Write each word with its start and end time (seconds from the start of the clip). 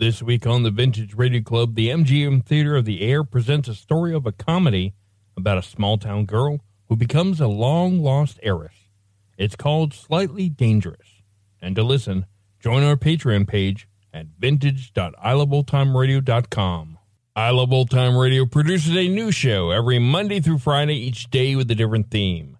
This 0.00 0.22
week 0.22 0.46
on 0.46 0.62
the 0.62 0.70
Vintage 0.70 1.12
Radio 1.12 1.42
Club, 1.42 1.74
the 1.74 1.90
MGM 1.90 2.46
Theater 2.46 2.74
of 2.74 2.86
the 2.86 3.02
Air 3.02 3.22
presents 3.22 3.68
a 3.68 3.74
story 3.74 4.14
of 4.14 4.24
a 4.24 4.32
comedy 4.32 4.94
about 5.36 5.58
a 5.58 5.62
small 5.62 5.98
town 5.98 6.24
girl 6.24 6.60
who 6.88 6.96
becomes 6.96 7.38
a 7.38 7.46
long 7.46 8.02
lost 8.02 8.40
heiress. 8.42 8.88
It's 9.36 9.56
called 9.56 9.92
Slightly 9.92 10.48
Dangerous. 10.48 11.20
And 11.60 11.76
to 11.76 11.82
listen, 11.82 12.24
join 12.60 12.82
our 12.82 12.96
Patreon 12.96 13.46
page 13.46 13.86
at 14.14 14.28
vintage.iloveoldtimeradio.com. 14.38 16.98
I 17.36 17.50
Love 17.50 17.70
Old 17.70 17.90
Time 17.90 18.16
Radio 18.16 18.46
produces 18.46 18.96
a 18.96 19.06
new 19.06 19.30
show 19.30 19.70
every 19.70 19.98
Monday 19.98 20.40
through 20.40 20.60
Friday, 20.60 20.96
each 20.96 21.28
day 21.28 21.54
with 21.56 21.70
a 21.70 21.74
different 21.74 22.10
theme. 22.10 22.56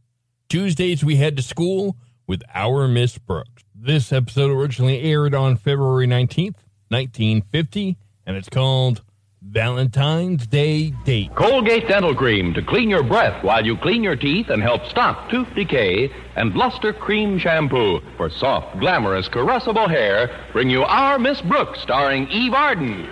Tuesdays, 0.50 1.02
we 1.02 1.16
head 1.16 1.38
to 1.38 1.42
school 1.42 1.96
with 2.26 2.42
Our 2.54 2.86
Miss 2.86 3.16
Brooks. 3.16 3.64
This 3.74 4.12
episode 4.12 4.50
originally 4.50 5.00
aired 5.00 5.34
on 5.34 5.56
February 5.56 6.06
19th, 6.06 6.56
1950, 6.90 7.96
and 8.26 8.36
it's 8.36 8.48
called 8.48 9.02
Valentine's 9.42 10.46
Day 10.48 10.90
Date. 11.04 11.34
Colgate 11.34 11.88
Dental 11.88 12.14
Cream 12.14 12.52
to 12.52 12.62
clean 12.62 12.90
your 12.90 13.02
breath 13.02 13.42
while 13.42 13.64
you 13.64 13.76
clean 13.76 14.02
your 14.02 14.16
teeth 14.16 14.50
and 14.50 14.60
help 14.60 14.84
stop 14.86 15.30
tooth 15.30 15.48
decay. 15.54 16.10
And 16.36 16.54
Luster 16.54 16.92
Cream 16.92 17.38
Shampoo 17.38 18.00
for 18.16 18.28
soft, 18.28 18.78
glamorous, 18.80 19.28
caressable 19.28 19.88
hair 19.88 20.46
bring 20.52 20.68
you 20.68 20.82
Our 20.82 21.18
Miss 21.18 21.40
Brooks 21.42 21.80
starring 21.80 22.28
Eve 22.28 22.52
Arden. 22.52 23.08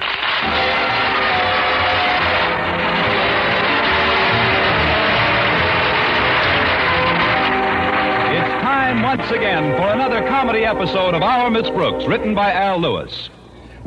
It's 8.31 8.63
time 8.63 9.03
once 9.03 9.31
again 9.31 9.77
for 9.77 9.89
another 9.89 10.27
comedy 10.29 10.65
episode 10.65 11.15
of 11.15 11.23
Our 11.23 11.51
Miss 11.51 11.71
Brooks, 11.71 12.05
written 12.07 12.35
by 12.35 12.53
Al 12.53 12.79
Lewis. 12.79 13.31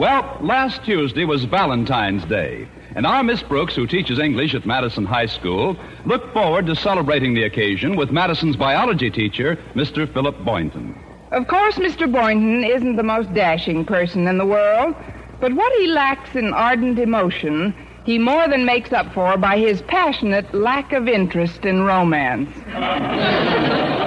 Well, 0.02 0.40
last 0.42 0.84
Tuesday 0.84 1.26
was 1.26 1.44
Valentine's 1.44 2.26
Day, 2.26 2.68
and 2.96 3.06
our 3.06 3.22
Miss 3.22 3.44
Brooks, 3.44 3.76
who 3.76 3.86
teaches 3.86 4.18
English 4.18 4.56
at 4.56 4.66
Madison 4.66 5.06
High 5.06 5.28
School, 5.28 5.78
looked 6.08 6.34
forward 6.34 6.66
to 6.66 6.76
celebrating 6.76 7.36
the 7.36 7.44
occasion 7.44 7.96
with 7.96 8.10
Madison's 8.10 8.56
biology 8.56 9.12
teacher, 9.12 9.60
Mr. 9.76 10.12
Philip 10.12 10.44
Boynton. 10.44 11.00
Of 11.32 11.48
course, 11.48 11.76
Mr. 11.76 12.12
Boynton 12.12 12.64
isn't 12.64 12.96
the 12.96 13.04
most 13.04 13.32
dashing 13.36 13.86
person 13.86 14.28
in 14.28 14.40
the 14.40 14.46
world, 14.46 14.96
but 15.40 15.54
what 15.54 15.72
he 15.80 15.86
lacks 15.86 16.36
in 16.36 16.52
ardent 16.52 16.98
emotion, 16.98 17.76
he 18.04 18.18
more 18.18 18.48
than 18.48 18.66
makes 18.66 18.92
up 18.92 19.14
for 19.14 19.38
by 19.38 19.60
his 19.60 19.84
passionate 19.84 20.52
lack 20.52 20.94
of 20.94 21.08
interest 21.08 21.64
in 21.64 21.84
romance. 21.84 22.50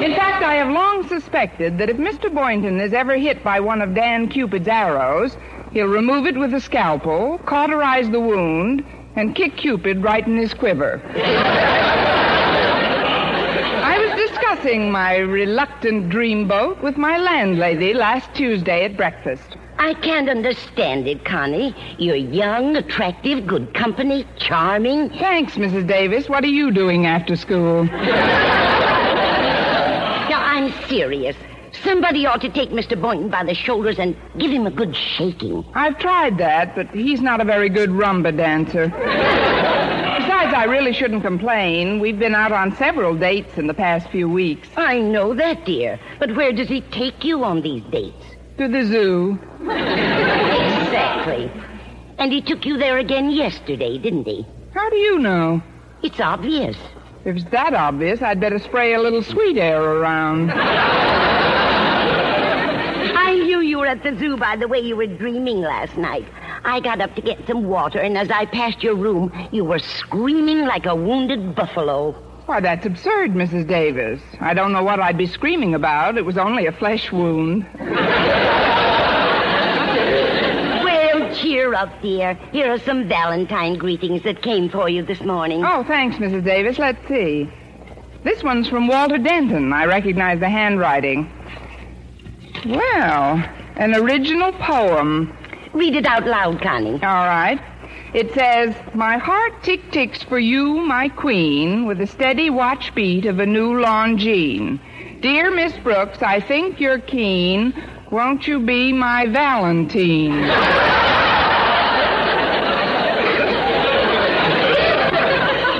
In 0.04 0.12
fact, 0.16 0.42
I 0.42 0.56
have 0.56 0.74
long 0.74 1.06
suspected 1.08 1.78
that 1.78 1.88
if 1.88 1.96
Mr. 1.98 2.34
Boynton 2.34 2.80
is 2.80 2.92
ever 2.92 3.16
hit 3.16 3.44
by 3.44 3.60
one 3.60 3.80
of 3.80 3.94
Dan 3.94 4.28
Cupid's 4.28 4.66
arrows, 4.66 5.36
he'll 5.74 5.86
remove 5.86 6.26
it 6.26 6.38
with 6.38 6.54
a 6.54 6.60
scalpel, 6.60 7.38
cauterize 7.44 8.08
the 8.08 8.20
wound, 8.20 8.82
and 9.16 9.34
kick 9.34 9.56
Cupid 9.56 10.02
right 10.02 10.26
in 10.26 10.38
his 10.38 10.54
quiver. 10.54 11.02
I 13.84 13.98
was 13.98 14.28
discussing 14.28 14.90
my 14.90 15.16
reluctant 15.16 16.10
dreamboat 16.10 16.82
with 16.82 16.96
my 16.96 17.18
landlady 17.18 17.92
last 17.92 18.32
Tuesday 18.34 18.84
at 18.84 18.96
breakfast. 18.96 19.56
I 19.76 19.94
can't 19.94 20.28
understand 20.28 21.08
it, 21.08 21.24
Connie. 21.24 21.74
You're 21.98 22.14
young, 22.14 22.76
attractive, 22.76 23.44
good 23.46 23.74
company, 23.74 24.24
charming. 24.36 25.10
Thanks, 25.10 25.56
Mrs. 25.56 25.88
Davis. 25.88 26.28
What 26.28 26.44
are 26.44 26.48
you 26.48 26.70
doing 26.70 27.06
after 27.06 27.34
school? 27.34 27.84
Now, 30.30 30.40
I'm 30.40 30.72
serious. 30.88 31.36
Somebody 31.84 32.26
ought 32.26 32.40
to 32.40 32.48
take 32.48 32.70
Mr. 32.70 33.00
Boynton 33.00 33.28
by 33.28 33.44
the 33.44 33.54
shoulders 33.54 33.98
and 33.98 34.16
give 34.38 34.50
him 34.50 34.66
a 34.66 34.70
good 34.70 34.96
shaking. 34.96 35.64
I've 35.74 35.98
tried 35.98 36.38
that, 36.38 36.74
but 36.74 36.88
he's 36.88 37.20
not 37.20 37.40
a 37.40 37.44
very 37.44 37.68
good 37.68 37.90
rumba 37.90 38.34
dancer. 38.36 38.88
Besides, 38.88 40.54
I 40.54 40.64
really 40.66 40.92
shouldn't 40.92 41.22
complain. 41.22 42.00
We've 42.00 42.18
been 42.18 42.34
out 42.34 42.52
on 42.52 42.74
several 42.76 43.14
dates 43.14 43.58
in 43.58 43.66
the 43.66 43.74
past 43.74 44.08
few 44.08 44.28
weeks. 44.28 44.68
I 44.76 44.98
know 44.98 45.34
that, 45.34 45.66
dear. 45.66 46.00
But 46.18 46.34
where 46.34 46.52
does 46.52 46.68
he 46.68 46.80
take 46.80 47.22
you 47.24 47.44
on 47.44 47.60
these 47.60 47.82
dates? 47.90 48.24
To 48.58 48.66
the 48.68 48.84
zoo. 48.84 49.38
Exactly. 49.60 51.50
And 52.18 52.32
he 52.32 52.40
took 52.40 52.64
you 52.64 52.78
there 52.78 52.96
again 52.98 53.30
yesterday, 53.30 53.98
didn't 53.98 54.24
he? 54.24 54.46
How 54.72 54.88
do 54.88 54.96
you 54.96 55.18
know? 55.18 55.60
It's 56.02 56.20
obvious. 56.20 56.76
If 57.24 57.36
it's 57.36 57.50
that 57.50 57.74
obvious, 57.74 58.22
I'd 58.22 58.38
better 58.40 58.58
spray 58.58 58.94
a 58.94 59.00
little 59.00 59.22
sweet 59.22 59.56
air 59.56 59.82
around. 59.82 60.52
I 63.16 63.34
knew 63.34 63.60
you 63.60 63.78
were 63.78 63.82
at 63.94 64.02
the 64.02 64.18
zoo 64.18 64.36
by 64.36 64.56
the 64.56 64.66
way 64.66 64.80
you 64.80 64.96
were 64.96 65.06
dreaming 65.06 65.60
last 65.60 65.96
night. 65.96 66.26
I 66.64 66.80
got 66.80 67.00
up 67.00 67.14
to 67.14 67.22
get 67.22 67.46
some 67.46 67.68
water, 67.68 68.00
and 68.00 68.18
as 68.18 68.28
I 68.28 68.44
passed 68.46 68.82
your 68.82 68.96
room, 68.96 69.32
you 69.52 69.64
were 69.64 69.78
screaming 69.78 70.66
like 70.66 70.86
a 70.86 70.96
wounded 70.96 71.54
buffalo. 71.54 72.12
Why, 72.46 72.58
that's 72.60 72.84
absurd, 72.84 73.34
Mrs. 73.34 73.68
Davis. 73.68 74.20
I 74.40 74.52
don't 74.52 74.72
know 74.72 74.82
what 74.82 74.98
I'd 74.98 75.16
be 75.16 75.26
screaming 75.26 75.74
about. 75.74 76.18
It 76.18 76.24
was 76.24 76.36
only 76.36 76.66
a 76.66 76.72
flesh 76.72 77.12
wound. 77.12 77.66
Well, 80.84 81.34
cheer 81.36 81.72
up, 81.74 82.02
dear. 82.02 82.34
Here 82.52 82.72
are 82.72 82.80
some 82.80 83.08
Valentine 83.08 83.78
greetings 83.78 84.24
that 84.24 84.42
came 84.42 84.68
for 84.68 84.88
you 84.88 85.04
this 85.04 85.20
morning. 85.20 85.64
Oh, 85.64 85.84
thanks, 85.84 86.16
Mrs. 86.16 86.44
Davis. 86.44 86.78
Let's 86.78 87.06
see. 87.06 87.48
This 88.24 88.42
one's 88.42 88.68
from 88.68 88.88
Walter 88.88 89.18
Denton. 89.18 89.72
I 89.72 89.84
recognize 89.84 90.40
the 90.40 90.48
handwriting. 90.48 91.30
Well, 92.66 93.42
an 93.76 93.94
original 93.94 94.52
poem. 94.52 95.36
Read 95.72 95.96
it 95.96 96.06
out 96.06 96.26
loud, 96.26 96.60
Connie. 96.62 97.02
All 97.02 97.26
right. 97.26 97.60
It 98.14 98.32
says, 98.32 98.74
My 98.94 99.18
heart 99.18 99.62
tick 99.64 99.90
ticks 99.90 100.22
for 100.22 100.38
you, 100.38 100.76
my 100.76 101.08
queen, 101.08 101.84
with 101.86 101.98
the 101.98 102.06
steady 102.06 102.48
watch 102.48 102.94
beat 102.94 103.26
of 103.26 103.40
a 103.40 103.46
new 103.46 103.72
Longines. 103.72 104.78
Dear 105.20 105.50
Miss 105.50 105.76
Brooks, 105.78 106.22
I 106.22 106.38
think 106.38 106.80
you're 106.80 107.00
keen. 107.00 107.74
Won't 108.10 108.46
you 108.46 108.60
be 108.60 108.92
my 108.92 109.26
Valentine? 109.26 110.42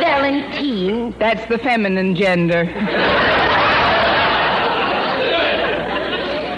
Valentine. 0.00 1.14
That's 1.18 1.46
the 1.48 1.58
feminine 1.58 2.16
gender. 2.16 2.64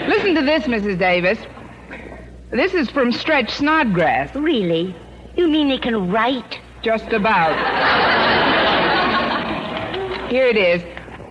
Listen 0.07 0.33
to 0.35 0.36
this, 0.47 0.63
Mrs. 0.63 0.97
Davis. 0.97 1.37
This 2.51 2.73
is 2.73 2.89
from 2.89 3.11
Stretch 3.11 3.51
Snodgrass. 3.51 4.33
Really? 4.35 4.95
You 5.35 5.47
mean 5.47 5.69
he 5.69 5.77
can 5.77 6.09
write? 6.09 6.59
Just 6.81 7.11
about. 7.11 7.55
Here 10.29 10.47
it 10.47 10.57
is. 10.57 10.81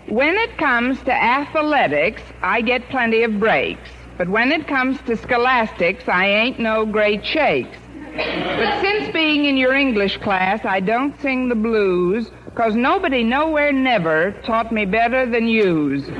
When 0.09 0.37
it 0.37 0.57
comes 0.59 1.03
to 1.05 1.13
athletics, 1.13 2.23
I 2.43 2.61
get 2.61 2.89
plenty 2.91 3.23
of 3.23 3.41
breaks. 3.41 3.91
But 4.19 4.29
when 4.29 4.53
it 4.53 4.67
comes 4.69 5.01
to 5.03 5.17
scholastics, 5.17 6.09
I 6.09 6.27
ain't 6.27 6.59
no 6.59 6.87
great 6.87 7.25
shakes. 7.25 7.77
But 8.15 8.81
since 8.81 9.13
being 9.13 9.45
in 9.45 9.57
your 9.57 9.75
English 9.75 10.17
class, 10.19 10.65
I 10.65 10.81
don't 10.81 11.19
sing 11.21 11.49
the 11.49 11.55
blues, 11.55 12.31
'cause 12.55 12.75
nobody 12.75 13.23
nowhere 13.23 13.73
never 13.73 14.33
taught 14.45 14.73
me 14.73 14.87
better 14.87 15.27
than 15.27 15.47
yous. 15.49 16.07
now 16.09 16.15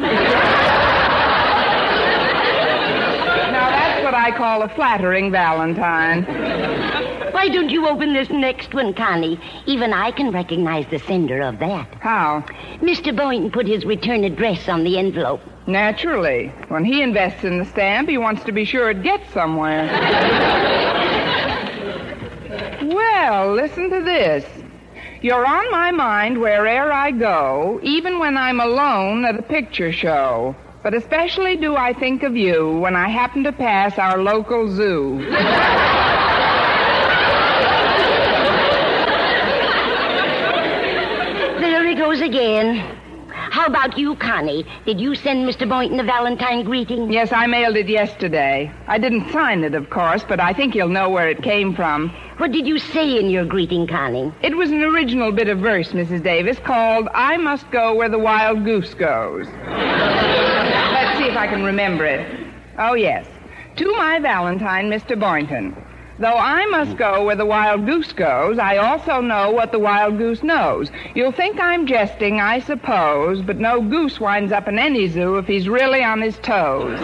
that's 3.71 4.05
what 4.05 4.15
I 4.27 4.37
call 4.37 4.63
a 4.63 4.69
flattering 4.69 5.31
Valentine. 5.31 6.25
Why 7.33 7.49
don't 7.49 7.71
you 7.71 7.87
open 7.87 8.13
this 8.13 8.29
next 8.29 8.75
one, 8.75 8.93
Connie? 8.93 9.39
Even 9.67 9.93
I 9.93 10.11
can 10.11 10.33
recognize 10.33 10.85
the 10.91 10.99
sender 10.99 11.43
of 11.43 11.61
that. 11.61 11.87
How? 12.01 12.45
Mr. 12.81 13.17
Boynton 13.17 13.53
put 13.53 13.69
his 13.69 13.85
return 13.85 14.25
address 14.25 14.69
on 14.69 14.83
the 14.83 14.99
envelope. 14.99 15.41
Naturally. 15.69 16.49
When 16.67 16.85
he 16.85 17.03
invests 17.03 17.45
in 17.45 17.61
the 17.61 17.65
stamp, 17.67 18.09
he 18.09 18.19
wants 18.19 18.43
to 18.43 18.51
be 18.51 18.65
sure 18.65 18.91
it 18.91 19.05
gets 19.05 19.33
somewhere. 19.33 19.87
well, 22.83 23.55
listen 23.55 23.91
to 23.91 24.03
this. 24.03 24.45
You're 25.23 25.47
on 25.47 25.71
my 25.71 25.93
mind 25.93 26.41
where'er 26.41 26.91
I 26.91 27.13
go, 27.13 27.79
even 27.85 28.19
when 28.19 28.37
I'm 28.37 28.59
alone 28.59 29.25
at 29.25 29.39
a 29.39 29.43
picture 29.43 29.93
show. 29.93 30.57
But 30.87 30.95
especially 30.95 31.57
do 31.57 31.75
I 31.75 31.93
think 31.93 32.23
of 32.23 32.37
you 32.37 32.79
when 32.79 32.95
I 32.95 33.09
happen 33.09 33.43
to 33.43 33.51
pass 33.51 33.99
our 33.99 34.23
local 34.23 34.71
zoo. 34.71 35.19
There 41.59 41.89
he 41.89 41.97
goes 41.97 42.21
again. 42.21 42.77
How 43.33 43.67
about 43.67 43.99
you, 43.99 44.15
Connie? 44.15 44.65
Did 44.85 45.01
you 45.01 45.17
send 45.17 45.49
Mr. 45.49 45.69
Boynton 45.69 45.99
a 45.99 46.05
Valentine 46.05 46.63
greeting? 46.63 47.13
Yes, 47.13 47.33
I 47.33 47.49
mailed 47.49 47.77
it 47.77 47.89
yesterday. 47.89 48.71
I 48.87 48.99
didn't 48.99 49.33
sign 49.33 49.65
it, 49.65 49.75
of 49.75 49.91
course, 49.91 50.23
but 50.29 50.39
I 50.39 50.53
think 50.53 50.75
he'll 50.75 50.89
know 50.89 51.11
where 51.11 51.29
it 51.29 51.43
came 51.43 51.75
from. 51.75 52.11
What 52.37 52.53
did 52.53 52.65
you 52.65 52.79
say 52.79 53.19
in 53.19 53.29
your 53.29 53.45
greeting, 53.45 53.89
Connie? 53.89 54.33
It 54.41 54.57
was 54.57 54.71
an 54.71 54.83
original 54.83 55.33
bit 55.33 55.49
of 55.49 55.59
verse, 55.59 55.91
Mrs. 55.91 56.23
Davis, 56.23 56.61
called 56.61 57.09
I 57.13 57.39
Must 57.39 57.69
Go 57.73 57.97
Where 57.97 58.09
the 58.09 58.21
Wild 58.21 58.65
Goose 58.65 58.95
Goes. 58.95 59.49
If 61.37 61.41
I 61.41 61.49
can 61.49 61.65
remember 61.65 62.07
it. 62.07 62.27
Oh, 62.79 62.95
yes. 62.95 63.27
To 63.77 63.93
my 63.93 64.19
Valentine, 64.21 64.89
Mr. 64.89 65.21
Boynton. 65.21 65.77
Though 66.19 66.39
I 66.39 66.65
must 66.65 66.97
go 66.97 67.27
where 67.27 67.37
the 67.37 67.45
wild 67.45 67.85
goose 67.85 68.11
goes, 68.15 68.59
I 68.59 68.79
also 68.79 69.21
know 69.21 69.51
what 69.51 69.71
the 69.71 69.79
wild 69.79 70.17
goose 70.17 70.43
knows. 70.43 70.91
You'll 71.15 71.33
think 71.33 71.61
I'm 71.61 71.87
jesting, 71.87 72.41
I 72.41 72.61
suppose, 72.61 73.43
but 73.43 73.59
no 73.59 73.83
goose 73.83 74.19
winds 74.19 74.51
up 74.51 74.67
in 74.67 74.79
any 74.79 75.09
zoo 75.09 75.37
if 75.37 75.47
he's 75.47 75.69
really 75.69 76.03
on 76.03 76.23
his 76.23 76.39
toes. 76.39 76.99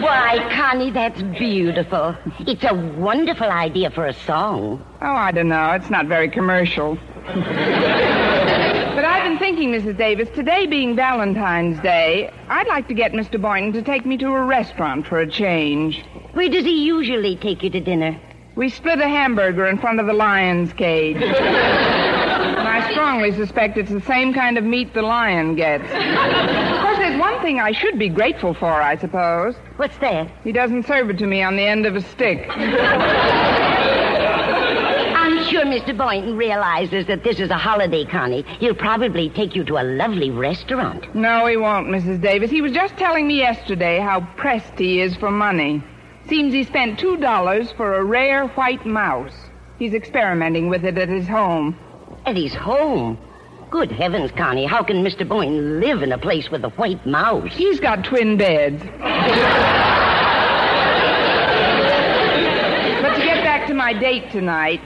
Why, 0.00 0.48
Connie, 0.56 0.90
that's 0.90 1.20
beautiful. 1.20 2.16
It's 2.46 2.64
a 2.64 2.72
wonderful 2.96 3.50
idea 3.50 3.90
for 3.90 4.06
a 4.06 4.14
song. 4.14 4.82
Oh, 5.02 5.06
I 5.06 5.32
don't 5.32 5.50
know. 5.50 5.72
It's 5.72 5.90
not 5.90 6.06
very 6.06 6.30
commercial. 6.30 6.96
Been 9.28 9.38
thinking, 9.38 9.72
Mrs. 9.72 9.98
Davis, 9.98 10.30
today 10.30 10.64
being 10.64 10.96
Valentine's 10.96 11.78
Day, 11.80 12.32
I'd 12.48 12.66
like 12.66 12.88
to 12.88 12.94
get 12.94 13.12
Mr. 13.12 13.38
Boynton 13.38 13.74
to 13.74 13.82
take 13.82 14.06
me 14.06 14.16
to 14.16 14.28
a 14.28 14.42
restaurant 14.42 15.06
for 15.06 15.20
a 15.20 15.26
change. 15.26 16.02
Where 16.32 16.48
does 16.48 16.64
he 16.64 16.86
usually 16.86 17.36
take 17.36 17.62
you 17.62 17.68
to 17.68 17.80
dinner? 17.80 18.18
We 18.54 18.70
split 18.70 19.00
a 19.00 19.08
hamburger 19.08 19.66
in 19.66 19.76
front 19.76 20.00
of 20.00 20.06
the 20.06 20.14
lion's 20.14 20.72
cage. 20.72 21.16
and 21.22 21.26
I 21.26 22.90
strongly 22.90 23.32
suspect 23.32 23.76
it's 23.76 23.90
the 23.90 24.00
same 24.00 24.32
kind 24.32 24.56
of 24.56 24.64
meat 24.64 24.94
the 24.94 25.02
lion 25.02 25.56
gets. 25.56 25.84
Of 25.84 26.80
course, 26.80 26.96
there's 26.96 27.20
one 27.20 27.38
thing 27.42 27.60
I 27.60 27.72
should 27.72 27.98
be 27.98 28.08
grateful 28.08 28.54
for, 28.54 28.72
I 28.72 28.96
suppose. 28.96 29.56
What's 29.76 29.98
that? 29.98 30.30
He 30.42 30.52
doesn't 30.52 30.86
serve 30.86 31.10
it 31.10 31.18
to 31.18 31.26
me 31.26 31.42
on 31.42 31.56
the 31.56 31.66
end 31.66 31.84
of 31.84 31.96
a 31.96 32.00
stick. 32.00 32.48
Sure 35.48 35.64
Mr. 35.64 35.96
Boynton 35.96 36.36
realizes 36.36 37.06
that 37.06 37.24
this 37.24 37.40
is 37.40 37.48
a 37.48 37.56
holiday, 37.56 38.04
Connie. 38.04 38.42
He'll 38.60 38.74
probably 38.74 39.30
take 39.30 39.56
you 39.56 39.64
to 39.64 39.78
a 39.78 39.82
lovely 39.82 40.30
restaurant. 40.30 41.14
No, 41.14 41.46
he 41.46 41.56
won't, 41.56 41.88
Mrs. 41.88 42.20
Davis. 42.20 42.50
He 42.50 42.60
was 42.60 42.72
just 42.72 42.98
telling 42.98 43.26
me 43.26 43.38
yesterday 43.38 43.98
how 43.98 44.20
pressed 44.36 44.78
he 44.78 45.00
is 45.00 45.16
for 45.16 45.30
money. 45.30 45.82
Seems 46.28 46.52
he 46.52 46.64
spent 46.64 46.98
two 46.98 47.16
dollars 47.16 47.72
for 47.72 47.94
a 47.94 48.04
rare 48.04 48.48
white 48.48 48.84
mouse. 48.84 49.32
He's 49.78 49.94
experimenting 49.94 50.68
with 50.68 50.84
it 50.84 50.98
at 50.98 51.08
his 51.08 51.26
home. 51.26 51.78
At 52.26 52.36
his 52.36 52.54
home. 52.54 53.16
Good 53.70 53.90
heavens, 53.90 54.30
Connie, 54.32 54.66
how 54.66 54.82
can 54.82 55.02
Mr. 55.02 55.26
Boynton 55.26 55.80
live 55.80 56.02
in 56.02 56.12
a 56.12 56.18
place 56.18 56.50
with 56.50 56.62
a 56.64 56.70
white 56.70 57.06
mouse? 57.06 57.54
He's 57.54 57.80
got 57.80 58.04
twin 58.04 58.36
beds. 58.36 58.82
but 58.82 58.90
to 63.14 63.22
get 63.22 63.42
back 63.44 63.66
to 63.68 63.74
my 63.74 63.94
date 63.94 64.30
tonight, 64.30 64.80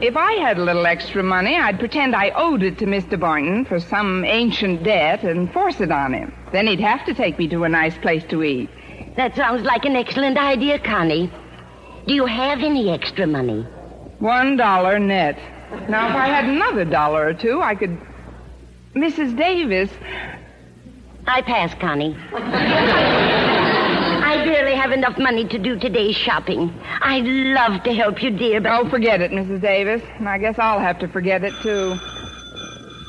if 0.00 0.16
I 0.16 0.32
had 0.32 0.58
a 0.58 0.64
little 0.64 0.86
extra 0.86 1.22
money, 1.22 1.56
I'd 1.56 1.78
pretend 1.78 2.14
I 2.14 2.30
owed 2.30 2.62
it 2.62 2.78
to 2.78 2.86
Mr. 2.86 3.18
Boynton 3.18 3.64
for 3.64 3.80
some 3.80 4.24
ancient 4.24 4.82
debt 4.82 5.22
and 5.22 5.52
force 5.52 5.80
it 5.80 5.90
on 5.90 6.12
him. 6.12 6.34
Then 6.52 6.66
he'd 6.66 6.80
have 6.80 7.04
to 7.06 7.14
take 7.14 7.38
me 7.38 7.48
to 7.48 7.64
a 7.64 7.68
nice 7.68 7.96
place 7.98 8.24
to 8.28 8.42
eat. 8.42 8.68
That 9.16 9.34
sounds 9.34 9.62
like 9.62 9.84
an 9.84 9.96
excellent 9.96 10.36
idea, 10.36 10.78
Connie. 10.78 11.30
Do 12.06 12.14
you 12.14 12.26
have 12.26 12.60
any 12.60 12.90
extra 12.90 13.26
money? 13.26 13.62
One 14.18 14.56
dollar 14.56 14.98
net. 14.98 15.38
Now, 15.88 16.08
if 16.08 16.14
I 16.16 16.26
had 16.28 16.44
another 16.44 16.84
dollar 16.84 17.26
or 17.28 17.34
two, 17.34 17.60
I 17.60 17.74
could. 17.74 17.98
Mrs. 18.94 19.36
Davis, 19.36 19.90
I 21.26 21.42
pass, 21.42 21.74
Connie. 21.74 22.16
I 24.46 24.48
barely 24.48 24.76
have 24.76 24.92
enough 24.92 25.18
money 25.18 25.44
to 25.48 25.58
do 25.58 25.76
today's 25.76 26.14
shopping. 26.14 26.72
I'd 27.00 27.24
love 27.24 27.82
to 27.82 27.92
help 27.92 28.22
you, 28.22 28.30
dear, 28.30 28.60
but. 28.60 28.70
Oh, 28.70 28.88
forget 28.88 29.20
it, 29.20 29.32
Mrs. 29.32 29.60
Davis. 29.60 30.00
And 30.18 30.28
I 30.28 30.38
guess 30.38 30.56
I'll 30.56 30.78
have 30.78 31.00
to 31.00 31.08
forget 31.08 31.42
it, 31.42 31.52
too. 31.62 31.96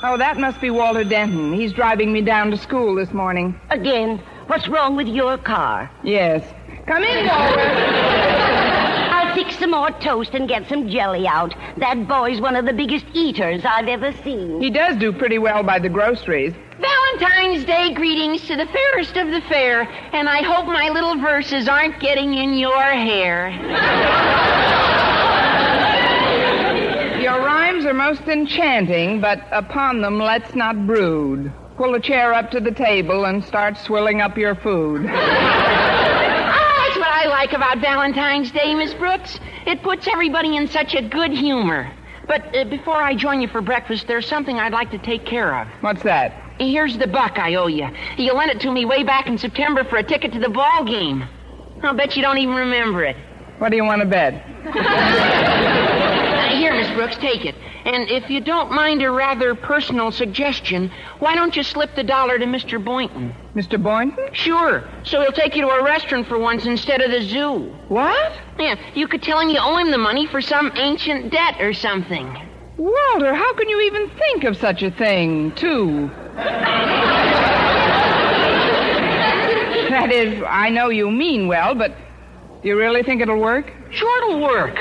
Oh, 0.01 0.15
that 0.17 0.39
must 0.39 0.59
be 0.59 0.71
Walter 0.71 1.03
Denton. 1.03 1.53
He's 1.53 1.73
driving 1.73 2.11
me 2.11 2.21
down 2.21 2.49
to 2.49 2.57
school 2.57 2.95
this 2.95 3.13
morning. 3.13 3.59
Again, 3.69 4.17
what's 4.47 4.67
wrong 4.67 4.95
with 4.95 5.07
your 5.07 5.37
car? 5.37 5.91
Yes. 6.03 6.43
Come 6.87 7.03
in, 7.03 7.27
Walter. 7.27 7.59
I'll 9.11 9.35
fix 9.35 9.59
some 9.59 9.69
more 9.71 9.91
toast 9.91 10.33
and 10.33 10.49
get 10.49 10.67
some 10.67 10.89
jelly 10.89 11.27
out. 11.27 11.53
That 11.77 12.07
boy's 12.07 12.41
one 12.41 12.55
of 12.55 12.65
the 12.65 12.73
biggest 12.73 13.05
eaters 13.13 13.63
I've 13.63 13.87
ever 13.87 14.11
seen. 14.23 14.59
he 14.59 14.71
does 14.71 14.97
do 14.97 15.13
pretty 15.13 15.37
well 15.37 15.61
by 15.61 15.77
the 15.77 15.89
groceries. 15.89 16.55
Valentine's 17.07 17.63
Day 17.63 17.93
greetings 17.93 18.41
to 18.47 18.55
the 18.55 18.65
fairest 18.65 19.15
of 19.17 19.29
the 19.29 19.41
fair, 19.41 19.83
and 20.13 20.27
I 20.27 20.41
hope 20.41 20.65
my 20.65 20.89
little 20.89 21.17
verses 21.17 21.67
aren't 21.67 21.99
getting 21.99 22.33
in 22.33 22.53
your 22.57 22.81
hair. 22.81 23.49
Your 27.21 27.39
rhymes 27.39 27.85
are 27.85 27.93
most 27.93 28.23
enchanting, 28.23 29.21
but 29.21 29.41
upon 29.51 30.01
them 30.01 30.19
let's 30.19 30.53
not 30.53 30.85
brood. 30.85 31.51
Pull 31.77 31.95
a 31.95 31.99
chair 31.99 32.33
up 32.33 32.51
to 32.51 32.59
the 32.59 32.71
table 32.71 33.25
and 33.25 33.43
start 33.43 33.77
swilling 33.77 34.19
up 34.19 34.37
your 34.37 34.55
food. 34.55 35.05
Ah, 35.09 36.83
that's 36.87 36.97
what 36.97 37.07
I 37.07 37.27
like 37.27 37.53
about 37.53 37.77
Valentine's 37.77 38.51
Day, 38.51 38.75
Miss 38.75 38.93
Brooks. 38.93 39.39
It 39.65 39.81
puts 39.81 40.07
everybody 40.07 40.57
in 40.57 40.67
such 40.67 40.93
a 40.93 41.01
good 41.01 41.31
humor. 41.31 41.91
But 42.27 42.53
uh, 42.55 42.65
before 42.65 42.95
I 43.01 43.15
join 43.15 43.39
you 43.39 43.47
for 43.47 43.61
breakfast, 43.61 44.07
there's 44.07 44.27
something 44.27 44.59
I'd 44.59 44.73
like 44.73 44.91
to 44.91 44.97
take 44.97 45.25
care 45.25 45.55
of. 45.55 45.67
What's 45.81 46.03
that? 46.03 46.43
Here's 46.59 46.97
the 46.97 47.07
buck 47.07 47.37
I 47.37 47.55
owe 47.55 47.67
you. 47.67 47.87
You 48.17 48.33
lent 48.33 48.51
it 48.51 48.59
to 48.61 48.71
me 48.71 48.85
way 48.85 49.03
back 49.03 49.27
in 49.27 49.37
September 49.37 49.83
for 49.83 49.97
a 49.97 50.03
ticket 50.03 50.33
to 50.33 50.39
the 50.39 50.49
ball 50.49 50.83
game. 50.83 51.27
I'll 51.83 51.93
bet 51.93 52.15
you 52.15 52.21
don't 52.21 52.37
even 52.39 52.55
remember 52.55 53.03
it. 53.03 53.15
What 53.59 53.69
do 53.69 53.75
you 53.75 53.83
want 53.83 54.01
to 54.01 54.07
bet? 54.07 54.33
Uh, 54.65 56.49
here, 56.49 56.73
Miss 56.73 56.87
Miss 56.87 56.95
Brooks, 56.95 57.17
take 57.17 57.45
it. 57.45 57.55
And 57.85 58.09
if 58.09 58.29
you 58.29 58.41
don't 58.41 58.71
mind 58.71 59.01
a 59.01 59.09
rather 59.11 59.55
personal 59.55 60.11
suggestion, 60.11 60.91
why 61.19 61.35
don't 61.35 61.55
you 61.55 61.63
slip 61.63 61.95
the 61.95 62.03
dollar 62.03 62.37
to 62.37 62.45
Mr. 62.45 62.83
Boynton? 62.83 63.33
Mr. 63.55 63.81
Boynton? 63.81 64.29
Sure. 64.33 64.83
So 65.03 65.21
he'll 65.21 65.31
take 65.31 65.55
you 65.55 65.61
to 65.63 65.69
a 65.69 65.83
restaurant 65.83 66.27
for 66.27 66.37
once 66.37 66.65
instead 66.65 67.01
of 67.01 67.11
the 67.11 67.21
zoo. 67.21 67.73
What? 67.87 68.33
Yeah, 68.59 68.75
you 68.93 69.07
could 69.07 69.23
tell 69.23 69.39
him 69.39 69.49
you 69.49 69.59
owe 69.59 69.77
him 69.77 69.91
the 69.91 69.97
money 69.97 70.27
for 70.27 70.41
some 70.41 70.71
ancient 70.75 71.31
debt 71.31 71.61
or 71.61 71.73
something. 71.73 72.27
Walter, 72.77 73.33
how 73.33 73.53
can 73.53 73.69
you 73.69 73.81
even 73.81 74.09
think 74.11 74.43
of 74.43 74.57
such 74.57 74.83
a 74.83 74.91
thing, 74.91 75.51
too? 75.53 76.11
That 79.89 80.11
is, 80.11 80.43
I 80.47 80.69
know 80.69 80.89
you 80.89 81.09
mean 81.11 81.47
well, 81.47 81.75
but 81.75 81.95
do 82.61 82.67
you 82.69 82.77
really 82.77 83.03
think 83.03 83.21
it'll 83.21 83.39
work? 83.39 83.71
Sure, 83.91 84.17
it'll 84.23 84.41
work. 84.41 84.75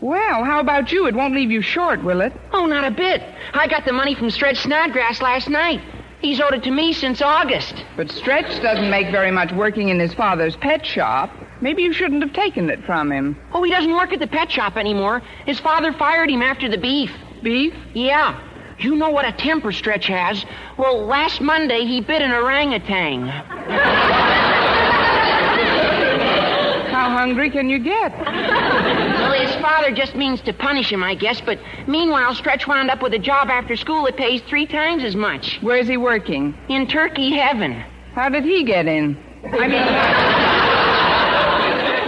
Well, 0.00 0.44
how 0.44 0.60
about 0.60 0.92
you? 0.92 1.06
It 1.06 1.14
won't 1.14 1.34
leave 1.34 1.50
you 1.50 1.60
short, 1.60 2.04
will 2.04 2.20
it? 2.20 2.32
Oh, 2.52 2.66
not 2.66 2.84
a 2.84 2.90
bit. 2.90 3.22
I 3.52 3.66
got 3.66 3.84
the 3.84 3.92
money 3.92 4.14
from 4.14 4.30
Stretch 4.30 4.58
Snodgrass 4.58 5.20
last 5.20 5.48
night. 5.48 5.80
He's 6.20 6.40
owed 6.40 6.54
it 6.54 6.62
to 6.64 6.70
me 6.70 6.92
since 6.92 7.20
August. 7.22 7.84
But 7.96 8.10
Stretch 8.10 8.60
doesn't 8.62 8.90
make 8.90 9.10
very 9.10 9.30
much 9.30 9.52
working 9.52 9.88
in 9.88 9.98
his 10.00 10.14
father's 10.14 10.56
pet 10.56 10.84
shop. 10.86 11.30
Maybe 11.60 11.82
you 11.82 11.92
shouldn't 11.92 12.22
have 12.22 12.32
taken 12.32 12.70
it 12.70 12.84
from 12.84 13.10
him. 13.10 13.36
Oh, 13.52 13.62
he 13.62 13.70
doesn't 13.70 13.92
work 13.92 14.12
at 14.12 14.20
the 14.20 14.26
pet 14.26 14.50
shop 14.50 14.76
anymore. 14.76 15.20
His 15.46 15.58
father 15.58 15.92
fired 15.92 16.30
him 16.30 16.42
after 16.42 16.68
the 16.68 16.78
beef. 16.78 17.10
Beef? 17.42 17.74
Yeah. 17.94 18.40
You 18.78 18.94
know 18.94 19.10
what 19.10 19.26
a 19.26 19.32
temper 19.32 19.72
Stretch 19.72 20.06
has. 20.06 20.44
Well, 20.76 21.04
last 21.04 21.40
Monday 21.40 21.84
he 21.84 22.00
bit 22.00 22.22
an 22.22 22.30
orangutan. 22.30 23.26
How 26.88 27.10
hungry 27.10 27.50
can 27.50 27.68
you 27.68 27.80
get? 27.80 28.16
Well, 28.18 29.32
his 29.32 29.54
father 29.56 29.90
just 29.90 30.14
means 30.14 30.40
to 30.42 30.52
punish 30.52 30.92
him, 30.92 31.02
I 31.02 31.14
guess, 31.16 31.40
but 31.40 31.58
meanwhile, 31.88 32.34
Stretch 32.34 32.68
wound 32.68 32.90
up 32.90 33.02
with 33.02 33.14
a 33.14 33.18
job 33.18 33.48
after 33.50 33.74
school 33.76 34.04
that 34.04 34.16
pays 34.16 34.42
three 34.42 34.66
times 34.66 35.02
as 35.02 35.16
much. 35.16 35.58
Where's 35.60 35.88
he 35.88 35.96
working? 35.96 36.56
In 36.68 36.86
Turkey 36.86 37.32
Heaven. 37.32 37.84
How 38.14 38.28
did 38.28 38.44
he 38.44 38.62
get 38.64 38.86
in? 38.86 39.16
I 39.44 39.68
mean, 39.68 39.86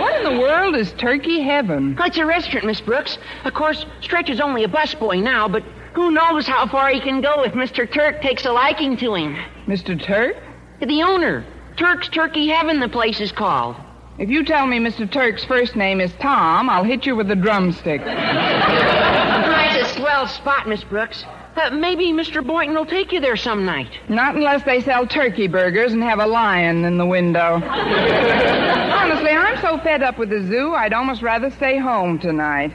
what 0.00 0.14
in 0.16 0.24
the 0.24 0.40
world 0.40 0.76
is 0.76 0.92
turkey 0.92 1.40
heaven? 1.40 1.96
It's 2.00 2.18
a 2.18 2.26
restaurant, 2.26 2.66
Miss 2.66 2.80
Brooks. 2.80 3.18
Of 3.44 3.54
course, 3.54 3.86
Stretch 4.00 4.30
is 4.30 4.40
only 4.40 4.64
a 4.64 4.68
busboy 4.68 5.22
now, 5.22 5.46
but 5.48 5.62
who 5.94 6.10
knows 6.10 6.46
how 6.46 6.66
far 6.68 6.90
he 6.90 7.00
can 7.00 7.20
go 7.20 7.42
if 7.42 7.52
Mr. 7.52 7.90
Turk 7.90 8.22
takes 8.22 8.44
a 8.44 8.52
liking 8.52 8.96
to 8.98 9.14
him. 9.14 9.36
Mr. 9.66 10.00
Turk? 10.00 10.36
The 10.80 11.02
owner. 11.02 11.44
Turk's 11.76 12.08
Turkey 12.08 12.48
Heaven, 12.48 12.80
the 12.80 12.88
place 12.88 13.20
is 13.20 13.32
called. 13.32 13.76
If 14.18 14.28
you 14.28 14.44
tell 14.44 14.66
me 14.66 14.78
Mr. 14.78 15.10
Turk's 15.10 15.44
first 15.44 15.76
name 15.76 16.00
is 16.00 16.12
Tom, 16.20 16.68
I'll 16.68 16.84
hit 16.84 17.06
you 17.06 17.16
with 17.16 17.30
a 17.30 17.36
drumstick. 17.36 18.02
That's 18.04 19.90
a 19.90 19.94
swell 19.98 20.26
spot, 20.26 20.68
Miss 20.68 20.84
Brooks. 20.84 21.24
Uh, 21.56 21.70
maybe 21.70 22.12
Mr. 22.12 22.46
Boynton 22.46 22.76
will 22.76 22.86
take 22.86 23.12
you 23.12 23.20
there 23.20 23.36
some 23.36 23.64
night. 23.64 23.90
Not 24.08 24.34
unless 24.36 24.62
they 24.64 24.80
sell 24.82 25.06
turkey 25.06 25.48
burgers 25.48 25.92
and 25.92 26.02
have 26.02 26.18
a 26.20 26.26
lion 26.26 26.84
in 26.84 26.96
the 26.98 27.06
window. 27.06 27.54
Honestly, 27.62 29.30
I'm 29.30 29.60
so 29.60 29.78
fed 29.78 30.02
up 30.02 30.18
with 30.18 30.30
the 30.30 30.42
zoo, 30.46 30.74
I'd 30.74 30.92
almost 30.92 31.22
rather 31.22 31.50
stay 31.50 31.78
home 31.78 32.18
tonight. 32.18 32.72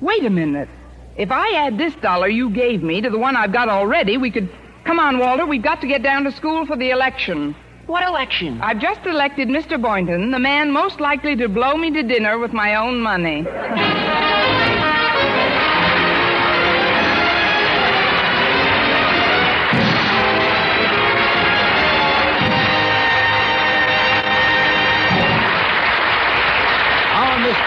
Wait 0.00 0.24
a 0.24 0.30
minute. 0.30 0.68
If 1.16 1.30
I 1.30 1.66
add 1.66 1.78
this 1.78 1.94
dollar 1.96 2.28
you 2.28 2.50
gave 2.50 2.82
me 2.82 3.00
to 3.00 3.08
the 3.08 3.18
one 3.18 3.36
I've 3.36 3.52
got 3.52 3.68
already, 3.68 4.16
we 4.16 4.30
could. 4.30 4.50
Come 4.84 4.98
on, 4.98 5.18
Walter, 5.18 5.46
we've 5.46 5.62
got 5.62 5.80
to 5.80 5.86
get 5.86 6.02
down 6.02 6.24
to 6.24 6.32
school 6.32 6.66
for 6.66 6.76
the 6.76 6.90
election. 6.90 7.54
What 7.86 8.02
election? 8.06 8.60
I've 8.60 8.80
just 8.80 9.06
elected 9.06 9.48
Mr. 9.48 9.80
Boynton, 9.80 10.30
the 10.30 10.38
man 10.38 10.72
most 10.72 11.00
likely 11.00 11.36
to 11.36 11.48
blow 11.48 11.76
me 11.76 11.90
to 11.92 12.02
dinner 12.02 12.38
with 12.38 12.52
my 12.52 12.74
own 12.74 13.00
money. 13.00 13.46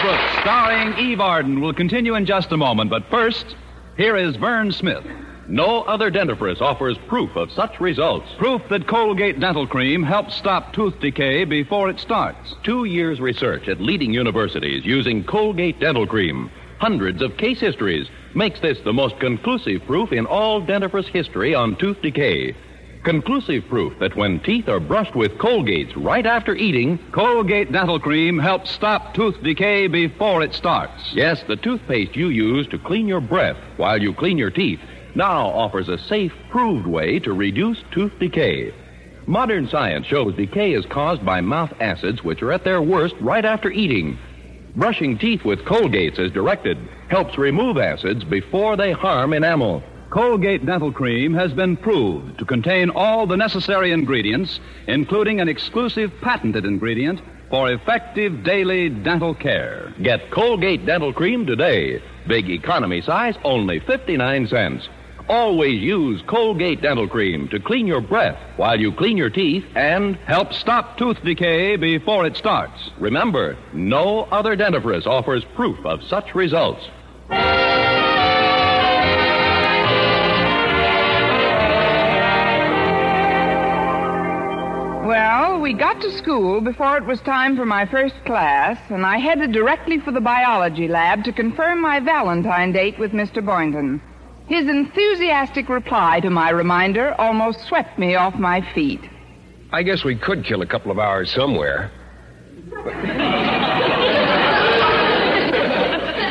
Brooks, 0.08 0.40
starring 0.40 0.96
Eve 0.96 1.20
Arden, 1.20 1.60
will 1.60 1.74
continue 1.74 2.14
in 2.14 2.24
just 2.24 2.50
a 2.50 2.56
moment. 2.56 2.88
But 2.88 3.10
first, 3.10 3.56
here 3.98 4.16
is 4.16 4.36
Vern 4.36 4.72
Smith. 4.72 5.04
No 5.48 5.82
other 5.82 6.10
dentifrice 6.10 6.62
offers 6.62 6.96
proof 7.08 7.36
of 7.36 7.52
such 7.52 7.78
results. 7.78 8.26
Proof 8.38 8.62
that 8.70 8.86
Colgate 8.86 9.38
Dental 9.38 9.66
Cream 9.66 10.02
helps 10.02 10.34
stop 10.34 10.72
tooth 10.72 10.98
decay 10.98 11.44
before 11.44 11.90
it 11.90 12.00
starts. 12.00 12.54
Two 12.62 12.84
years 12.84 13.20
research 13.20 13.68
at 13.68 13.82
leading 13.82 14.14
universities 14.14 14.82
using 14.82 15.24
Colgate 15.24 15.78
Dental 15.78 16.06
Cream. 16.06 16.50
Hundreds 16.78 17.20
of 17.20 17.36
case 17.36 17.60
histories 17.60 18.08
makes 18.34 18.60
this 18.60 18.78
the 18.84 18.92
most 18.94 19.20
conclusive 19.20 19.84
proof 19.84 20.10
in 20.10 20.24
all 20.24 20.62
dentifrice 20.62 21.08
history 21.08 21.54
on 21.54 21.76
tooth 21.76 22.00
decay. 22.00 22.56
Conclusive 23.04 23.66
proof 23.68 23.98
that 24.00 24.16
when 24.16 24.40
teeth 24.40 24.68
are 24.68 24.80
brushed 24.80 25.14
with 25.14 25.38
Colgates 25.38 25.92
right 25.96 26.26
after 26.26 26.54
eating, 26.54 26.98
Colgate 27.12 27.70
Dental 27.70 28.00
Cream 28.00 28.38
helps 28.38 28.70
stop 28.70 29.14
tooth 29.14 29.40
decay 29.42 29.86
before 29.86 30.42
it 30.42 30.52
starts. 30.52 31.14
yes, 31.14 31.42
the 31.46 31.56
toothpaste 31.56 32.16
you 32.16 32.28
use 32.28 32.66
to 32.68 32.78
clean 32.78 33.06
your 33.06 33.20
breath 33.20 33.56
while 33.76 34.02
you 34.02 34.12
clean 34.12 34.36
your 34.36 34.50
teeth 34.50 34.80
now 35.14 35.46
offers 35.48 35.88
a 35.88 35.98
safe, 35.98 36.32
proved 36.50 36.86
way 36.86 37.18
to 37.20 37.32
reduce 37.32 37.82
tooth 37.90 38.12
decay. 38.18 38.72
Modern 39.26 39.68
science 39.68 40.06
shows 40.06 40.34
decay 40.34 40.72
is 40.72 40.86
caused 40.86 41.24
by 41.24 41.40
mouth 41.40 41.72
acids, 41.80 42.24
which 42.24 42.42
are 42.42 42.52
at 42.52 42.64
their 42.64 42.82
worst 42.82 43.14
right 43.20 43.44
after 43.44 43.70
eating. 43.70 44.18
Brushing 44.76 45.18
teeth 45.18 45.44
with 45.44 45.64
Colgates 45.64 46.18
as 46.18 46.30
directed 46.32 46.78
helps 47.08 47.36
remove 47.36 47.78
acids 47.78 48.24
before 48.24 48.76
they 48.76 48.92
harm 48.92 49.32
enamel. 49.32 49.82
Colgate 50.10 50.64
Dental 50.64 50.90
Cream 50.90 51.34
has 51.34 51.52
been 51.52 51.76
proved 51.76 52.38
to 52.38 52.46
contain 52.46 52.88
all 52.88 53.26
the 53.26 53.36
necessary 53.36 53.92
ingredients, 53.92 54.58
including 54.86 55.38
an 55.38 55.50
exclusive 55.50 56.10
patented 56.22 56.64
ingredient 56.64 57.20
for 57.50 57.70
effective 57.70 58.42
daily 58.42 58.88
dental 58.88 59.34
care. 59.34 59.92
Get 60.02 60.30
Colgate 60.30 60.86
Dental 60.86 61.12
Cream 61.12 61.44
today. 61.44 62.02
Big 62.26 62.48
economy 62.48 63.02
size, 63.02 63.36
only 63.44 63.80
59 63.80 64.46
cents. 64.46 64.88
Always 65.28 65.82
use 65.82 66.22
Colgate 66.26 66.80
Dental 66.80 67.06
Cream 67.06 67.46
to 67.48 67.60
clean 67.60 67.86
your 67.86 68.00
breath 68.00 68.38
while 68.56 68.80
you 68.80 68.92
clean 68.92 69.18
your 69.18 69.28
teeth 69.28 69.64
and 69.74 70.16
Help 70.16 70.54
stop 70.54 70.96
tooth 70.96 71.22
decay 71.22 71.76
before 71.76 72.24
it 72.24 72.34
starts. 72.34 72.90
remember, 72.98 73.58
no 73.74 74.20
other 74.30 74.56
dentifrice 74.56 75.06
offers 75.06 75.44
proof 75.54 75.84
of 75.84 76.02
such 76.02 76.34
results. 76.34 76.88
We 85.68 85.74
got 85.74 86.00
to 86.00 86.10
school 86.16 86.62
before 86.62 86.96
it 86.96 87.04
was 87.04 87.20
time 87.20 87.54
for 87.54 87.66
my 87.66 87.84
first 87.84 88.14
class, 88.24 88.78
and 88.88 89.04
I 89.04 89.18
headed 89.18 89.52
directly 89.52 90.00
for 90.00 90.12
the 90.12 90.20
biology 90.20 90.88
lab 90.88 91.24
to 91.24 91.32
confirm 91.32 91.82
my 91.82 92.00
Valentine 92.00 92.72
date 92.72 92.98
with 92.98 93.12
Mr. 93.12 93.44
Boynton. 93.44 94.00
His 94.46 94.66
enthusiastic 94.66 95.68
reply 95.68 96.20
to 96.20 96.30
my 96.30 96.48
reminder 96.48 97.14
almost 97.20 97.66
swept 97.66 97.98
me 97.98 98.14
off 98.14 98.34
my 98.36 98.62
feet. 98.74 99.02
I 99.70 99.82
guess 99.82 100.04
we 100.04 100.16
could 100.16 100.42
kill 100.42 100.62
a 100.62 100.66
couple 100.66 100.90
of 100.90 100.98
hours 100.98 101.30
somewhere. 101.30 101.90
But, 102.70 102.84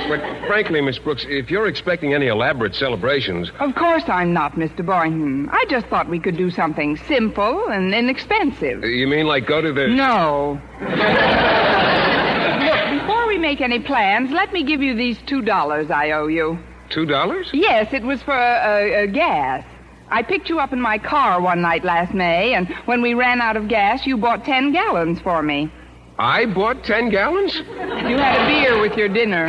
but 0.09 0.36
frankly, 0.47 0.81
Miss 0.81 0.97
Brooks, 0.97 1.25
if 1.29 1.51
you're 1.51 1.67
expecting 1.67 2.13
any 2.13 2.27
elaborate 2.27 2.73
celebrations, 2.75 3.51
Of 3.59 3.75
course 3.75 4.03
I'm 4.07 4.33
not, 4.33 4.53
Mr. 4.55 4.85
Boynton. 4.85 5.49
I 5.51 5.65
just 5.69 5.85
thought 5.87 6.09
we 6.09 6.19
could 6.19 6.37
do 6.37 6.49
something 6.49 6.97
simple 6.97 7.67
and 7.67 7.93
inexpensive. 7.93 8.83
you 8.83 9.07
mean 9.07 9.27
like 9.27 9.45
go 9.45 9.61
to 9.61 9.71
the. 9.73 9.87
No. 9.87 10.59
Look, 12.65 13.01
before 13.01 13.27
we 13.27 13.37
make 13.37 13.61
any 13.61 13.79
plans, 13.79 14.31
let 14.31 14.51
me 14.53 14.63
give 14.63 14.81
you 14.81 14.95
these 14.95 15.17
two 15.25 15.41
dollars 15.41 15.89
I 15.91 16.11
owe 16.11 16.27
you. 16.27 16.57
Two 16.89 17.05
dollars? 17.05 17.49
Yes, 17.53 17.93
it 17.93 18.03
was 18.03 18.21
for 18.23 18.31
uh, 18.33 19.03
uh, 19.03 19.05
gas. 19.07 19.65
I 20.09 20.23
picked 20.23 20.47
you 20.49 20.59
up 20.59 20.71
in 20.71 20.79
my 20.79 20.97
car 20.97 21.41
one 21.41 21.61
night 21.61 21.83
last 21.83 22.13
May, 22.13 22.53
and 22.53 22.67
when 22.85 23.01
we 23.01 23.13
ran 23.13 23.41
out 23.41 23.57
of 23.57 23.67
gas, 23.67 24.05
you 24.05 24.15
bought 24.17 24.45
ten 24.45 24.71
gallons 24.71 25.19
for 25.19 25.43
me. 25.43 25.69
I 26.19 26.45
bought 26.47 26.83
ten 26.83 27.09
gallons? 27.09 27.53
You 27.55 28.17
had 28.17 28.41
a 28.41 28.47
beer 28.47 28.81
with 28.81 28.97
your 28.97 29.07
dinner. 29.07 29.47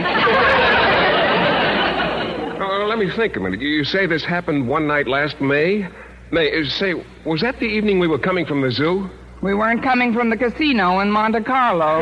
Oh, 2.61 2.87
let 2.89 2.99
me 2.99 3.11
think 3.11 3.37
a 3.37 3.41
minute. 3.41 3.61
You 3.61 3.85
say 3.85 4.07
this 4.07 4.25
happened 4.25 4.69
one 4.69 4.87
night 4.87 5.07
last 5.09 5.41
May? 5.41 5.89
May, 6.31 6.61
uh, 6.61 6.65
say, 6.69 6.95
was 7.25 7.41
that 7.41 7.59
the 7.59 7.65
evening 7.67 7.99
we 7.99 8.07
were 8.07 8.19
coming 8.19 8.45
from 8.45 8.61
the 8.61 8.71
zoo? 8.71 9.09
We 9.41 9.55
weren't 9.55 9.83
coming 9.83 10.13
from 10.13 10.29
the 10.29 10.37
casino 10.37 11.01
in 11.01 11.11
Monte 11.11 11.41
Carlo. 11.45 12.01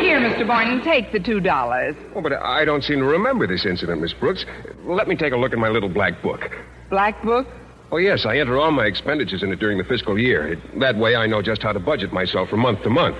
Here, 0.00 0.20
Mr. 0.20 0.46
Boynton, 0.46 0.82
take 0.82 1.10
the 1.12 1.18
two 1.18 1.40
dollars. 1.40 1.96
Oh, 2.14 2.20
but 2.20 2.34
I 2.34 2.64
don't 2.64 2.84
seem 2.84 2.98
to 3.00 3.04
remember 3.04 3.46
this 3.48 3.66
incident, 3.66 4.00
Miss 4.00 4.12
Brooks. 4.12 4.44
Let 4.84 5.08
me 5.08 5.16
take 5.16 5.32
a 5.32 5.36
look 5.36 5.52
at 5.52 5.58
my 5.58 5.68
little 5.70 5.88
black 5.88 6.22
book. 6.22 6.42
Black 6.88 7.20
book? 7.24 7.48
Oh, 7.92 7.96
yes, 7.96 8.24
I 8.24 8.38
enter 8.38 8.56
all 8.56 8.70
my 8.70 8.86
expenditures 8.86 9.42
in 9.42 9.50
it 9.52 9.58
during 9.58 9.76
the 9.76 9.84
fiscal 9.84 10.16
year. 10.18 10.52
It, 10.52 10.80
that 10.80 10.96
way 10.96 11.16
I 11.16 11.26
know 11.26 11.42
just 11.42 11.62
how 11.62 11.72
to 11.72 11.80
budget 11.80 12.12
myself 12.12 12.48
from 12.50 12.60
month 12.60 12.82
to 12.84 12.90
month. 12.90 13.16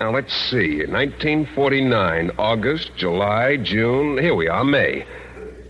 Now, 0.00 0.10
let's 0.12 0.34
see. 0.50 0.78
1949, 0.86 2.30
August, 2.38 2.90
July, 2.96 3.58
June. 3.58 4.16
Here 4.18 4.34
we 4.34 4.48
are, 4.48 4.64
May. 4.64 5.06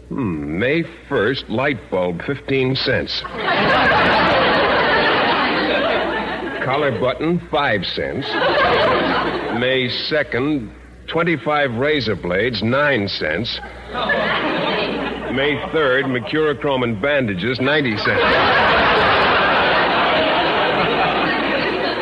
Hmm, 0.08 0.58
May 0.58 0.84
1st, 1.08 1.48
light 1.48 1.90
bulb, 1.90 2.22
15 2.22 2.76
cents. 2.76 3.20
Collar 6.64 6.98
button, 7.00 7.40
5 7.50 7.86
cents. 7.86 8.26
May 9.58 9.88
2nd, 9.88 10.70
25 11.08 11.74
razor 11.74 12.14
blades, 12.14 12.62
9 12.62 13.08
cents. 13.08 13.58
May 15.32 15.56
3rd, 15.72 16.04
Mercurochrome 16.04 16.84
and 16.84 17.00
bandages, 17.00 17.58
90 17.58 17.96
cents. 17.96 18.22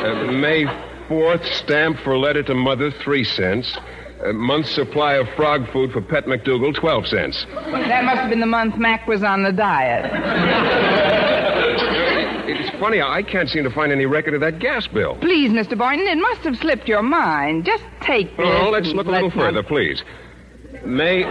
Uh, 0.03 0.33
May 0.33 0.65
4th, 1.09 1.45
stamp 1.55 1.99
for 2.01 2.19
letter 2.19 2.43
to 2.43 2.55
mother, 2.57 2.91
3 2.91 3.23
cents. 3.23 3.79
A 4.25 4.33
month's 4.33 4.71
supply 4.71 5.15
of 5.15 5.29
frog 5.37 5.71
food 5.73 5.93
for 5.93 6.01
Pet 6.01 6.27
McDougal, 6.27 6.75
12 6.75 7.07
cents. 7.07 7.47
That 7.55 8.05
must 8.05 8.19
have 8.19 8.31
been 8.31 8.41
the 8.41 8.47
month 8.47 8.77
Mac 8.77 9.07
was 9.07 9.23
on 9.23 9.45
the 9.45 9.53
diet. 9.53 10.11
It's 12.49 12.71
funny, 12.81 13.01
I 13.01 13.23
can't 13.23 13.49
seem 13.49 13.63
to 13.63 13.71
find 13.71 13.93
any 13.93 14.07
record 14.07 14.35
of 14.35 14.41
that 14.41 14.59
gas 14.59 14.89
bill. 14.89 15.17
Please, 15.21 15.53
Mr. 15.53 15.79
Boynton, 15.79 16.09
it 16.09 16.19
must 16.19 16.41
have 16.43 16.57
slipped 16.59 16.89
your 16.89 17.03
mind. 17.03 17.65
Just 17.65 17.85
take 18.01 18.37
this. 18.37 18.47
Oh, 18.47 18.71
let's 18.71 18.89
look 18.89 19.07
a 19.07 19.11
little 19.11 19.31
further, 19.31 19.63
please. 19.63 20.03
May 20.85 21.25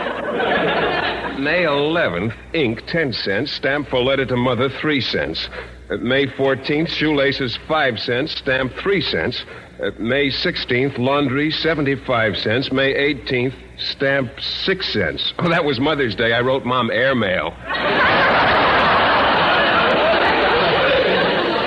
May 1.39 1.63
11th, 1.63 2.33
ink 2.53 2.83
10 2.87 3.13
cents, 3.13 3.51
stamp 3.53 3.87
for 3.87 4.01
letter 4.01 4.25
to 4.25 4.35
mother 4.35 4.69
3 4.69 4.99
cents. 4.99 5.47
Uh, 5.89 5.95
May 5.97 6.27
14th, 6.27 6.89
shoelaces 6.89 7.57
5 7.65 7.99
cents, 7.99 8.33
stamp 8.33 8.73
3 8.73 9.01
cents. 9.01 9.45
Uh, 9.81 9.91
May 9.97 10.27
16th, 10.27 10.97
laundry 10.97 11.49
75 11.49 12.35
cents. 12.37 12.73
May 12.73 12.93
18th, 12.93 13.53
stamp 13.77 14.29
6 14.39 14.93
cents. 14.93 15.33
Oh, 15.39 15.47
that 15.47 15.63
was 15.63 15.79
Mother's 15.79 16.13
Day. 16.13 16.33
I 16.33 16.41
wrote 16.41 16.65
Mom 16.65 16.91
airmail. 16.91 17.51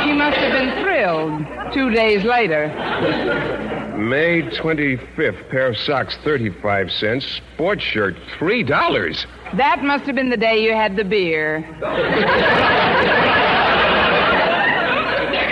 She 0.04 0.12
must 0.12 0.36
have 0.36 0.52
been 0.52 0.84
thrilled. 0.84 1.72
Two 1.72 1.90
days 1.90 2.22
later. 2.24 2.68
May 4.02 4.42
25th, 4.42 5.48
pair 5.48 5.68
of 5.68 5.76
socks 5.76 6.16
35 6.24 6.90
cents, 6.90 7.40
sports 7.54 7.82
shirt 7.82 8.16
$3. 8.38 9.26
That 9.56 9.82
must 9.84 10.04
have 10.04 10.16
been 10.16 10.28
the 10.30 10.36
day 10.36 10.62
you 10.62 10.72
had 10.72 10.96
the 10.96 11.04
beer. 11.04 11.64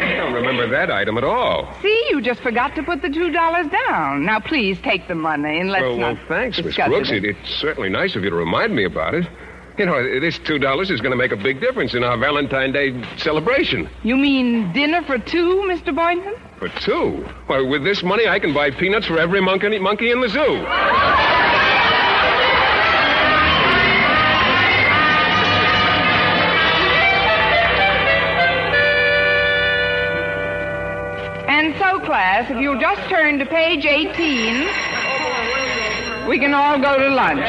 I 0.00 0.16
don't 0.16 0.32
remember 0.34 0.68
that 0.68 0.90
item 0.90 1.16
at 1.16 1.24
all. 1.24 1.72
See, 1.80 2.06
you 2.10 2.20
just 2.20 2.40
forgot 2.40 2.74
to 2.74 2.82
put 2.82 3.02
the 3.02 3.08
two 3.10 3.30
dollars 3.30 3.68
down. 3.86 4.24
Now, 4.24 4.40
please 4.40 4.80
take 4.80 5.06
the 5.06 5.14
money 5.14 5.60
and 5.60 5.70
let's 5.70 5.82
well, 5.82 5.98
well, 5.98 6.14
not. 6.14 6.28
thanks, 6.28 6.60
Miss 6.62 6.74
Brooks. 6.74 7.10
It. 7.10 7.24
It, 7.24 7.36
it's 7.36 7.54
certainly 7.60 7.88
nice 7.88 8.16
of 8.16 8.24
you 8.24 8.30
to 8.30 8.36
remind 8.36 8.74
me 8.74 8.84
about 8.84 9.14
it. 9.14 9.28
You 9.78 9.86
know, 9.86 10.20
this 10.20 10.38
two 10.40 10.58
dollars 10.58 10.90
is 10.90 11.00
going 11.00 11.12
to 11.12 11.16
make 11.16 11.32
a 11.32 11.36
big 11.36 11.60
difference 11.60 11.94
in 11.94 12.02
our 12.04 12.18
Valentine 12.18 12.72
Day 12.72 13.02
celebration. 13.16 13.88
You 14.02 14.16
mean 14.16 14.72
dinner 14.72 15.02
for 15.02 15.18
two, 15.18 15.64
Mr. 15.68 15.94
Boynton? 15.94 16.34
For 16.60 16.68
two? 16.68 17.26
Why, 17.46 17.62
with 17.62 17.82
this 17.84 18.02
money, 18.02 18.28
I 18.28 18.38
can 18.38 18.52
buy 18.52 18.70
peanuts 18.70 19.06
for 19.06 19.18
every 19.18 19.40
monkey, 19.40 19.78
monkey 19.78 20.10
in 20.10 20.20
the 20.20 20.28
zoo. 20.28 20.56
And 31.48 31.74
so, 31.78 31.98
class, 32.04 32.50
if 32.50 32.60
you'll 32.60 32.78
just 32.78 33.08
turn 33.08 33.38
to 33.38 33.46
page 33.46 33.86
18, 33.86 36.28
we 36.28 36.38
can 36.38 36.52
all 36.52 36.78
go 36.78 36.98
to 36.98 37.08
lunch. 37.08 37.40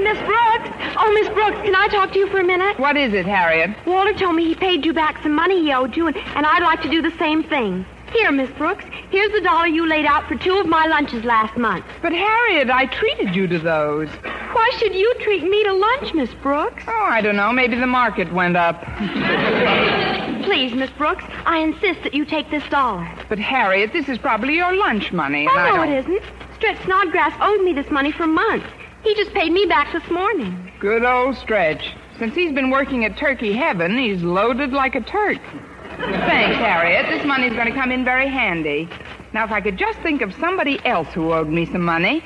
Miss 0.00 0.18
Brooks? 0.18 0.70
Oh, 0.96 1.03
Miss 1.14 1.28
Brooks, 1.28 1.56
can 1.62 1.76
I 1.76 1.86
talk 1.88 2.12
to 2.12 2.18
you 2.18 2.26
for 2.28 2.40
a 2.40 2.44
minute? 2.44 2.76
What 2.78 2.96
is 2.96 3.14
it, 3.14 3.24
Harriet? 3.24 3.70
Walter 3.86 4.12
told 4.14 4.34
me 4.34 4.44
he 4.46 4.54
paid 4.56 4.84
you 4.84 4.92
back 4.92 5.22
some 5.22 5.32
money 5.32 5.62
he 5.62 5.72
owed 5.72 5.96
you, 5.96 6.08
and, 6.08 6.16
and 6.16 6.44
I'd 6.44 6.62
like 6.62 6.82
to 6.82 6.88
do 6.88 7.00
the 7.00 7.16
same 7.18 7.44
thing. 7.44 7.86
Here, 8.12 8.32
Miss 8.32 8.50
Brooks, 8.50 8.84
here's 9.10 9.30
the 9.32 9.40
dollar 9.40 9.66
you 9.68 9.86
laid 9.88 10.06
out 10.06 10.26
for 10.28 10.34
two 10.36 10.58
of 10.58 10.66
my 10.66 10.86
lunches 10.86 11.24
last 11.24 11.56
month. 11.56 11.84
But, 12.02 12.12
Harriet, 12.12 12.68
I 12.68 12.86
treated 12.86 13.34
you 13.34 13.46
to 13.46 13.58
those. 13.58 14.08
Why 14.52 14.70
should 14.78 14.94
you 14.94 15.12
treat 15.20 15.42
me 15.44 15.62
to 15.64 15.72
lunch, 15.72 16.14
Miss 16.14 16.34
Brooks? 16.34 16.82
Oh, 16.86 17.06
I 17.10 17.20
don't 17.20 17.36
know. 17.36 17.52
Maybe 17.52 17.76
the 17.76 17.86
market 17.86 18.32
went 18.32 18.56
up. 18.56 18.84
Please, 20.44 20.74
Miss 20.74 20.90
Brooks, 20.90 21.24
I 21.46 21.58
insist 21.58 22.02
that 22.02 22.14
you 22.14 22.24
take 22.24 22.50
this 22.50 22.62
dollar. 22.70 23.08
But, 23.28 23.38
Harriet, 23.38 23.92
this 23.92 24.08
is 24.08 24.18
probably 24.18 24.54
your 24.56 24.74
lunch 24.76 25.12
money. 25.12 25.48
Oh, 25.48 25.72
no, 25.74 25.82
it 25.82 25.90
isn't. 25.98 26.22
Stretch 26.56 26.82
Snodgrass 26.84 27.34
owed 27.40 27.62
me 27.64 27.72
this 27.72 27.90
money 27.90 28.10
for 28.12 28.26
months. 28.26 28.66
He 29.04 29.14
just 29.14 29.34
paid 29.34 29.52
me 29.52 29.66
back 29.66 29.92
this 29.92 30.10
morning. 30.10 30.72
Good 30.80 31.04
old 31.04 31.36
Stretch. 31.36 31.94
Since 32.18 32.34
he's 32.34 32.52
been 32.54 32.70
working 32.70 33.04
at 33.04 33.18
Turkey 33.18 33.52
Heaven, 33.52 33.98
he's 33.98 34.22
loaded 34.22 34.72
like 34.72 34.94
a 34.94 35.02
Turk. 35.02 35.38
Thanks, 35.98 36.56
Harriet. 36.56 37.06
This 37.10 37.24
money's 37.26 37.52
going 37.52 37.66
to 37.66 37.74
come 37.74 37.92
in 37.92 38.02
very 38.02 38.28
handy. 38.28 38.88
Now, 39.34 39.44
if 39.44 39.52
I 39.52 39.60
could 39.60 39.76
just 39.76 39.98
think 39.98 40.22
of 40.22 40.32
somebody 40.36 40.80
else 40.86 41.08
who 41.12 41.34
owed 41.34 41.48
me 41.48 41.66
some 41.66 41.82
money. 41.82 42.24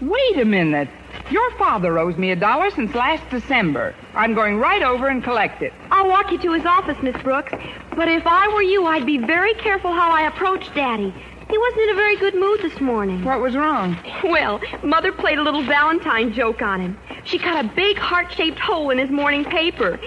Wait 0.00 0.38
a 0.38 0.44
minute. 0.46 0.88
Your 1.30 1.50
father 1.58 1.98
owes 1.98 2.16
me 2.16 2.30
a 2.30 2.36
dollar 2.36 2.70
since 2.70 2.94
last 2.94 3.28
December. 3.30 3.94
I'm 4.14 4.34
going 4.34 4.56
right 4.58 4.82
over 4.82 5.08
and 5.08 5.22
collect 5.22 5.62
it. 5.62 5.72
I'll 5.90 6.08
walk 6.08 6.32
you 6.32 6.38
to 6.38 6.52
his 6.52 6.64
office, 6.64 6.96
Miss 7.02 7.16
Brooks. 7.22 7.52
But 7.94 8.08
if 8.08 8.26
I 8.26 8.48
were 8.48 8.62
you, 8.62 8.86
I'd 8.86 9.06
be 9.06 9.18
very 9.18 9.54
careful 9.54 9.92
how 9.92 10.10
I 10.10 10.28
approach 10.28 10.72
Daddy. 10.74 11.14
He 11.54 11.58
wasn't 11.58 11.82
in 11.82 11.90
a 11.90 11.94
very 11.94 12.16
good 12.16 12.34
mood 12.34 12.62
this 12.62 12.80
morning. 12.80 13.22
What 13.22 13.38
was 13.38 13.54
wrong? 13.54 13.96
Well, 14.24 14.60
Mother 14.82 15.12
played 15.12 15.38
a 15.38 15.42
little 15.44 15.62
Valentine 15.62 16.32
joke 16.32 16.62
on 16.62 16.80
him. 16.80 16.98
She 17.22 17.38
cut 17.38 17.64
a 17.64 17.68
big 17.76 17.96
heart-shaped 17.96 18.58
hole 18.58 18.90
in 18.90 18.98
his 18.98 19.08
morning 19.08 19.44
paper. 19.44 20.00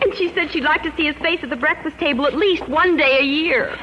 And 0.00 0.14
she 0.14 0.32
said 0.32 0.50
she'd 0.50 0.64
like 0.64 0.82
to 0.84 0.96
see 0.96 1.04
his 1.04 1.16
face 1.16 1.40
at 1.42 1.50
the 1.50 1.56
breakfast 1.56 1.98
table 1.98 2.26
at 2.26 2.34
least 2.34 2.66
one 2.66 2.96
day 2.96 3.18
a 3.20 3.22
year. 3.22 3.76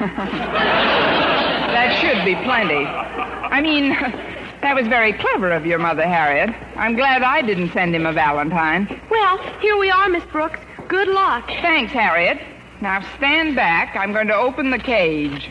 That 1.74 2.00
should 2.00 2.24
be 2.24 2.34
plenty. 2.42 2.84
I 2.84 3.60
mean, 3.60 3.90
that 4.62 4.74
was 4.74 4.88
very 4.88 5.12
clever 5.12 5.52
of 5.52 5.66
your 5.66 5.78
mother, 5.78 6.02
Harriet. 6.02 6.50
I'm 6.76 6.96
glad 6.96 7.22
I 7.22 7.42
didn't 7.42 7.72
send 7.72 7.94
him 7.94 8.06
a 8.06 8.12
Valentine. 8.12 9.00
well, 9.08 9.38
here 9.60 9.76
we 9.76 9.88
are, 9.88 10.08
Miss 10.08 10.24
Brooks. 10.32 10.58
Good 10.88 11.06
luck. 11.08 11.46
Thanks, 11.46 11.92
Harriet. 11.92 12.40
Now 12.84 13.00
stand 13.16 13.56
back. 13.56 13.96
I'm 13.96 14.12
going 14.12 14.26
to 14.26 14.34
open 14.34 14.68
the 14.68 14.78
cage. 14.78 15.48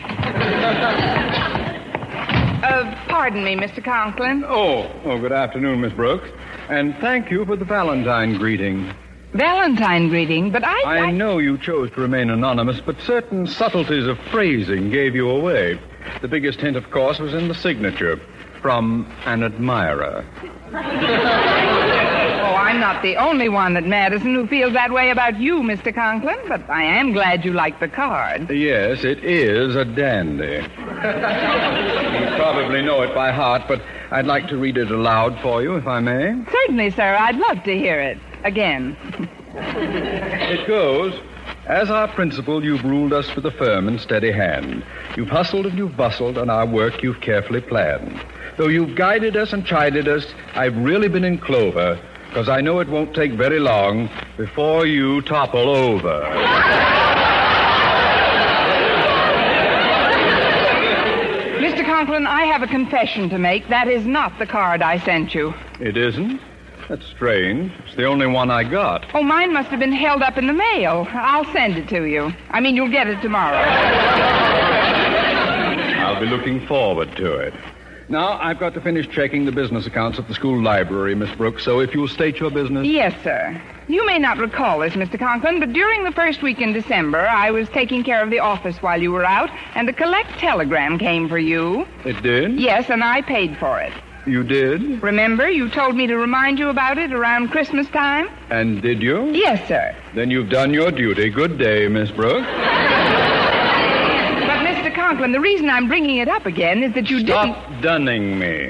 Uh, 2.62 2.94
pardon 3.08 3.42
me, 3.42 3.56
Mr. 3.56 3.82
Conklin. 3.84 4.44
Oh, 4.46 4.88
oh, 5.04 5.18
good 5.18 5.32
afternoon, 5.32 5.80
Miss 5.80 5.92
Brooks. 5.92 6.28
And 6.68 6.94
thank 7.00 7.32
you 7.32 7.44
for 7.44 7.56
the 7.56 7.64
Valentine 7.64 8.38
greeting. 8.38 8.94
Valentine 9.32 10.10
greeting, 10.10 10.52
but 10.52 10.62
I. 10.64 11.06
I 11.06 11.10
know 11.10 11.38
you 11.38 11.58
chose 11.58 11.90
to 11.94 12.00
remain 12.02 12.30
anonymous, 12.30 12.80
but 12.80 13.00
certain 13.00 13.48
subtleties 13.48 14.06
of 14.06 14.16
phrasing 14.30 14.90
gave 14.90 15.16
you 15.16 15.28
away. 15.28 15.80
The 16.22 16.28
biggest 16.28 16.60
hint, 16.60 16.76
of 16.76 16.88
course, 16.92 17.18
was 17.18 17.34
in 17.34 17.48
the 17.48 17.54
signature 17.56 18.20
from 18.62 19.12
an 19.26 19.42
admirer. 19.42 20.24
I'm 22.74 22.80
not 22.80 23.02
the 23.02 23.14
only 23.18 23.48
one 23.48 23.76
at 23.76 23.84
Madison 23.84 24.34
who 24.34 24.48
feels 24.48 24.72
that 24.72 24.90
way 24.90 25.10
about 25.10 25.38
you, 25.38 25.60
Mr. 25.60 25.94
Conklin, 25.94 26.36
but 26.48 26.68
I 26.68 26.82
am 26.82 27.12
glad 27.12 27.44
you 27.44 27.52
like 27.52 27.78
the 27.78 27.86
card. 27.86 28.50
Yes, 28.50 29.04
it 29.04 29.22
is 29.22 29.76
a 29.76 29.84
dandy. 29.84 30.44
you 30.76 32.36
probably 32.36 32.82
know 32.82 33.02
it 33.02 33.14
by 33.14 33.30
heart, 33.30 33.62
but 33.68 33.80
I'd 34.10 34.26
like 34.26 34.48
to 34.48 34.56
read 34.56 34.76
it 34.76 34.90
aloud 34.90 35.40
for 35.40 35.62
you, 35.62 35.76
if 35.76 35.86
I 35.86 36.00
may. 36.00 36.34
Certainly, 36.50 36.90
sir. 36.90 37.14
I'd 37.14 37.36
love 37.36 37.62
to 37.62 37.78
hear 37.78 38.00
it. 38.00 38.18
Again. 38.42 38.96
It 39.54 40.66
goes. 40.66 41.14
As 41.66 41.90
our 41.90 42.08
principal, 42.08 42.64
you've 42.64 42.82
ruled 42.82 43.12
us 43.12 43.36
with 43.36 43.46
a 43.46 43.52
firm 43.52 43.86
and 43.86 44.00
steady 44.00 44.32
hand. 44.32 44.84
You've 45.16 45.30
hustled 45.30 45.66
and 45.66 45.78
you've 45.78 45.96
bustled, 45.96 46.38
and 46.38 46.50
our 46.50 46.66
work 46.66 47.04
you've 47.04 47.20
carefully 47.20 47.60
planned. 47.60 48.20
Though 48.56 48.66
you've 48.66 48.96
guided 48.96 49.36
us 49.36 49.52
and 49.52 49.64
chided 49.64 50.08
us, 50.08 50.26
I've 50.56 50.76
really 50.76 51.08
been 51.08 51.24
in 51.24 51.38
clover, 51.38 52.00
because 52.34 52.48
I 52.48 52.60
know 52.60 52.80
it 52.80 52.88
won't 52.88 53.14
take 53.14 53.30
very 53.34 53.60
long 53.60 54.10
before 54.36 54.86
you 54.86 55.22
topple 55.22 55.68
over. 55.68 56.20
Mr. 61.62 61.86
Conklin, 61.86 62.26
I 62.26 62.46
have 62.46 62.62
a 62.62 62.66
confession 62.66 63.28
to 63.28 63.38
make. 63.38 63.68
That 63.68 63.86
is 63.86 64.04
not 64.04 64.36
the 64.40 64.46
card 64.46 64.82
I 64.82 64.98
sent 64.98 65.32
you. 65.32 65.54
It 65.78 65.96
isn't? 65.96 66.40
That's 66.88 67.06
strange. 67.06 67.70
It's 67.86 67.94
the 67.94 68.06
only 68.06 68.26
one 68.26 68.50
I 68.50 68.64
got. 68.64 69.06
Oh, 69.14 69.22
mine 69.22 69.52
must 69.52 69.68
have 69.68 69.78
been 69.78 69.92
held 69.92 70.20
up 70.20 70.36
in 70.36 70.48
the 70.48 70.52
mail. 70.52 71.06
I'll 71.12 71.50
send 71.52 71.76
it 71.76 71.88
to 71.90 72.02
you. 72.02 72.32
I 72.50 72.58
mean, 72.58 72.74
you'll 72.74 72.90
get 72.90 73.06
it 73.06 73.22
tomorrow. 73.22 73.58
I'll 76.00 76.18
be 76.18 76.26
looking 76.26 76.66
forward 76.66 77.14
to 77.16 77.36
it. 77.36 77.54
Now, 78.08 78.38
I've 78.40 78.58
got 78.58 78.74
to 78.74 78.80
finish 78.80 79.08
checking 79.08 79.46
the 79.46 79.52
business 79.52 79.86
accounts 79.86 80.18
at 80.18 80.28
the 80.28 80.34
school 80.34 80.62
library, 80.62 81.14
Miss 81.14 81.34
Brooks, 81.36 81.64
so 81.64 81.80
if 81.80 81.94
you'll 81.94 82.08
state 82.08 82.36
your 82.38 82.50
business. 82.50 82.86
Yes, 82.86 83.14
sir. 83.22 83.60
You 83.88 84.04
may 84.06 84.18
not 84.18 84.38
recall 84.38 84.80
this, 84.80 84.94
Mr. 84.94 85.18
Conklin, 85.18 85.60
but 85.60 85.72
during 85.72 86.04
the 86.04 86.12
first 86.12 86.42
week 86.42 86.60
in 86.60 86.72
December, 86.72 87.26
I 87.26 87.50
was 87.50 87.68
taking 87.70 88.04
care 88.04 88.22
of 88.22 88.30
the 88.30 88.38
office 88.38 88.76
while 88.82 89.00
you 89.00 89.10
were 89.12 89.24
out, 89.24 89.50
and 89.74 89.88
a 89.88 89.92
collect 89.92 90.38
telegram 90.38 90.98
came 90.98 91.28
for 91.28 91.38
you. 91.38 91.86
It 92.04 92.22
did? 92.22 92.58
Yes, 92.60 92.90
and 92.90 93.02
I 93.02 93.22
paid 93.22 93.56
for 93.58 93.80
it. 93.80 93.92
You 94.26 94.42
did? 94.42 95.02
Remember, 95.02 95.48
you 95.50 95.68
told 95.68 95.96
me 95.96 96.06
to 96.06 96.16
remind 96.16 96.58
you 96.58 96.70
about 96.70 96.96
it 96.96 97.12
around 97.12 97.48
Christmas 97.48 97.86
time? 97.88 98.28
And 98.50 98.80
did 98.80 99.02
you? 99.02 99.30
Yes, 99.32 99.66
sir. 99.68 99.94
Then 100.14 100.30
you've 100.30 100.48
done 100.48 100.72
your 100.72 100.90
duty. 100.90 101.28
Good 101.28 101.58
day, 101.58 101.88
Miss 101.88 102.10
Brooks. 102.10 102.46
Conklin, 105.06 105.32
the 105.32 105.40
reason 105.40 105.68
I'm 105.68 105.86
bringing 105.86 106.16
it 106.16 106.28
up 106.28 106.46
again 106.46 106.82
is 106.82 106.94
that 106.94 107.10
you 107.10 107.20
Stop 107.20 107.44
didn't. 107.44 107.62
Stop 107.62 107.82
dunning 107.82 108.38
me. 108.38 108.68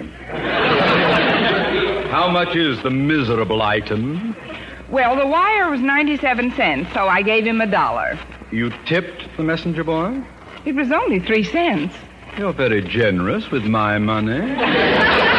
How 2.11 2.29
much 2.29 2.57
is 2.57 2.83
the 2.83 2.91
miserable 2.91 3.63
item? 3.63 4.35
Well, 4.91 5.15
the 5.15 5.29
wire 5.29 5.71
was 5.71 5.81
97 5.81 6.51
cents, 6.57 6.93
so 6.93 7.07
I 7.07 7.23
gave 7.23 7.47
him 7.47 7.61
a 7.61 7.69
dollar. 7.69 8.19
You 8.51 8.73
tipped 8.85 9.37
the 9.37 9.45
messenger 9.45 9.85
boy? 9.85 10.25
It 10.65 10.75
was 10.75 10.91
only 10.91 11.21
three 11.21 11.45
cents. 11.45 11.95
You're 12.37 12.53
very 12.53 12.83
generous 12.83 13.53
with 13.53 13.63
my 13.63 13.99
money. 13.99 14.41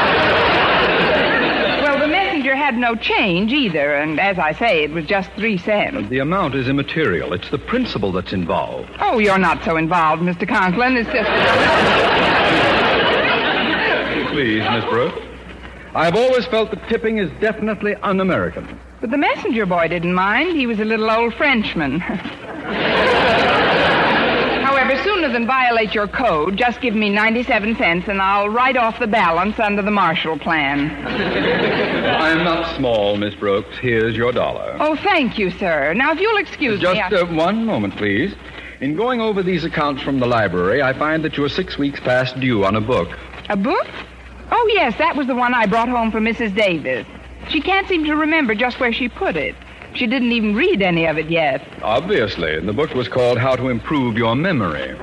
Well, 2.66 2.74
the 2.74 2.82
messenger 2.82 2.90
had 2.90 2.96
no 2.96 3.16
change 3.16 3.54
either, 3.54 3.94
and 3.94 4.20
as 4.20 4.40
I 4.40 4.52
say, 4.54 4.84
it 4.84 4.92
was 4.92 5.06
just 5.06 5.30
three 5.34 5.58
cents. 5.58 6.10
The 6.10 6.18
amount 6.18 6.56
is 6.56 6.68
immaterial. 6.68 7.32
It's 7.34 7.50
the 7.52 7.60
principle 7.60 8.12
that's 8.12 8.34
involved. 8.34 8.90
Oh, 9.00 9.20
you're 9.20 9.38
not 9.38 9.64
so 9.64 9.78
involved, 9.78 10.24
Mr. 10.24 10.48
Conklin. 10.48 10.98
It's 10.98 11.10
just. 11.12 11.30
Please, 14.32 14.64
Miss 14.72 14.84
Brooks. 14.86 15.22
I've 15.94 16.16
always 16.16 16.48
felt 16.48 16.72
that 16.72 16.90
tipping 16.90 17.20
is 17.20 17.30
definitely 17.40 17.94
un 18.02 18.20
American. 18.20 18.80
But 19.00 19.12
the 19.12 19.18
messenger 19.18 19.68
boy 19.68 19.88
didn't 19.88 20.16
mind. 20.16 20.58
He 20.58 20.66
was 20.66 20.80
a 20.80 20.86
little 20.86 21.10
old 21.12 21.36
Frenchman. 21.36 22.02
Than 25.26 25.48
violate 25.48 25.96
your 25.96 26.08
code, 26.08 26.56
just 26.56 26.80
give 26.82 26.94
me 26.94 27.10
97 27.10 27.76
cents 27.78 28.08
and 28.08 28.22
I'll 28.22 28.48
write 28.48 28.78
off 28.78 29.00
the 29.00 29.08
balance 29.08 29.60
under 29.60 29.82
the 29.82 29.90
Marshall 29.90 30.38
Plan. 30.38 30.92
I'm 31.08 32.44
not 32.44 32.76
small, 32.78 33.18
Miss 33.18 33.34
Brooks. 33.34 33.76
Here's 33.80 34.16
your 34.16 34.32
dollar. 34.32 34.78
Oh, 34.80 34.96
thank 34.96 35.40
you, 35.40 35.50
sir. 35.50 35.96
Now, 35.96 36.12
if 36.14 36.20
you'll 36.20 36.38
excuse 36.38 36.80
Just 36.80 36.94
me. 36.94 37.18
I- 37.18 37.22
uh, 37.22 37.26
one 37.34 37.66
moment, 37.66 37.98
please. 37.98 38.36
In 38.82 38.96
going 38.96 39.20
over 39.20 39.42
these 39.42 39.66
accounts 39.66 40.04
from 40.04 40.20
the 40.20 40.28
library, 40.28 40.84
I 40.84 40.94
find 40.94 41.26
that 41.26 41.36
you're 41.36 41.50
six 41.50 41.76
weeks 41.76 42.00
past 42.00 42.40
due 42.40 42.64
on 42.64 42.76
a 42.76 42.82
book. 42.82 43.10
A 43.50 43.58
book? 43.58 43.88
Oh, 44.52 44.72
yes, 44.74 44.96
that 45.00 45.16
was 45.16 45.26
the 45.26 45.36
one 45.36 45.56
I 45.56 45.66
brought 45.66 45.90
home 45.90 46.12
for 46.12 46.20
Mrs. 46.20 46.56
Davis. 46.56 47.08
She 47.50 47.62
can't 47.62 47.88
seem 47.88 48.06
to 48.06 48.16
remember 48.16 48.54
just 48.54 48.80
where 48.80 48.94
she 48.94 49.10
put 49.10 49.36
it. 49.36 49.56
She 49.96 50.08
didn't 50.08 50.34
even 50.34 50.56
read 50.56 50.82
any 50.82 51.06
of 51.06 51.18
it 51.18 51.30
yet. 51.30 51.66
Obviously. 51.82 52.56
And 52.56 52.68
the 52.68 52.74
book 52.74 52.94
was 52.94 53.08
called 53.08 53.38
How 53.38 53.56
to 53.56 53.70
Improve 53.70 54.18
Your 54.18 54.36
Memory. 54.36 54.96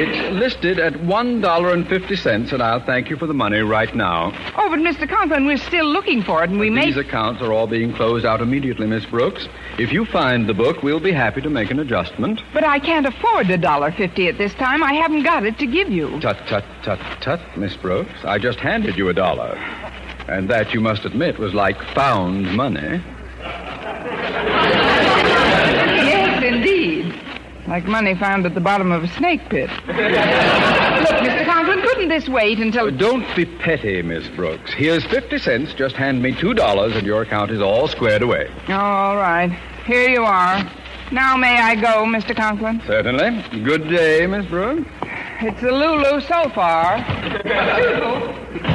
it's 0.00 0.34
listed 0.34 0.78
at 0.78 0.92
$1.50, 0.92 2.52
and 2.52 2.62
I'll 2.62 2.84
thank 2.86 3.10
you 3.10 3.16
for 3.16 3.26
the 3.26 3.34
money 3.34 3.58
right 3.58 3.92
now. 3.94 4.32
Oh, 4.56 4.68
but 4.70 4.78
Mr. 4.78 5.08
Conklin, 5.08 5.46
we're 5.46 5.56
still 5.56 5.86
looking 5.86 6.22
for 6.22 6.44
it, 6.44 6.50
and 6.50 6.60
we 6.60 6.70
may. 6.70 6.86
These 6.86 6.96
accounts 6.98 7.42
are 7.42 7.52
all 7.52 7.66
being 7.66 7.92
closed 7.92 8.24
out 8.24 8.40
immediately, 8.40 8.86
Miss 8.86 9.04
Brooks. 9.06 9.48
If 9.78 9.92
you 9.92 10.04
find 10.04 10.48
the 10.48 10.54
book, 10.54 10.84
we'll 10.84 11.00
be 11.00 11.12
happy 11.12 11.40
to 11.40 11.50
make 11.50 11.72
an 11.72 11.80
adjustment. 11.80 12.40
But 12.54 12.64
I 12.64 12.78
can't 12.78 13.06
afford 13.06 13.48
the 13.48 13.58
dollar 13.58 13.90
fifty 13.90 14.28
at 14.28 14.38
this 14.38 14.54
time. 14.54 14.84
I 14.84 14.92
haven't 14.92 15.24
got 15.24 15.44
it 15.44 15.58
to 15.58 15.66
give 15.66 15.88
you. 15.90 16.20
Tut, 16.20 16.38
tut, 16.46 16.64
tut, 16.84 17.00
tut, 17.20 17.40
Miss 17.56 17.76
Brooks. 17.76 18.24
I 18.24 18.38
just 18.38 18.60
handed 18.60 18.96
you 18.96 19.08
a 19.08 19.14
dollar. 19.14 19.58
And 20.28 20.48
that, 20.50 20.74
you 20.74 20.80
must 20.80 21.04
admit, 21.06 21.38
was 21.38 21.54
like 21.54 21.82
found 21.94 22.54
money. 22.54 23.02
Yes, 26.04 26.44
indeed. 26.44 27.14
Like 27.66 27.86
money 27.86 28.14
found 28.14 28.44
at 28.44 28.54
the 28.54 28.60
bottom 28.60 28.92
of 28.92 29.04
a 29.04 29.08
snake 29.08 29.40
pit. 29.48 29.70
Look, 29.86 29.96
Mr. 29.96 31.44
Conklin, 31.46 31.80
couldn't 31.80 32.08
this 32.08 32.28
wait 32.28 32.58
until. 32.58 32.88
Uh, 32.88 32.90
don't 32.90 33.24
be 33.36 33.46
petty, 33.46 34.02
Miss 34.02 34.28
Brooks. 34.28 34.72
Here's 34.74 35.04
50 35.06 35.38
cents. 35.38 35.72
Just 35.74 35.96
hand 35.96 36.22
me 36.22 36.32
$2, 36.32 36.96
and 36.96 37.06
your 37.06 37.22
account 37.22 37.50
is 37.50 37.62
all 37.62 37.88
squared 37.88 38.22
away. 38.22 38.50
All 38.68 39.16
right. 39.16 39.50
Here 39.86 40.10
you 40.10 40.24
are. 40.24 40.62
Now 41.10 41.38
may 41.38 41.58
I 41.58 41.74
go, 41.74 42.04
Mr. 42.04 42.36
Conklin? 42.36 42.82
Certainly. 42.86 43.62
Good 43.64 43.88
day, 43.88 44.26
Miss 44.26 44.44
Brooks. 44.46 44.86
It's 45.40 45.62
a 45.62 45.70
Lulu 45.70 46.20
so 46.20 46.50
far. 46.50 46.98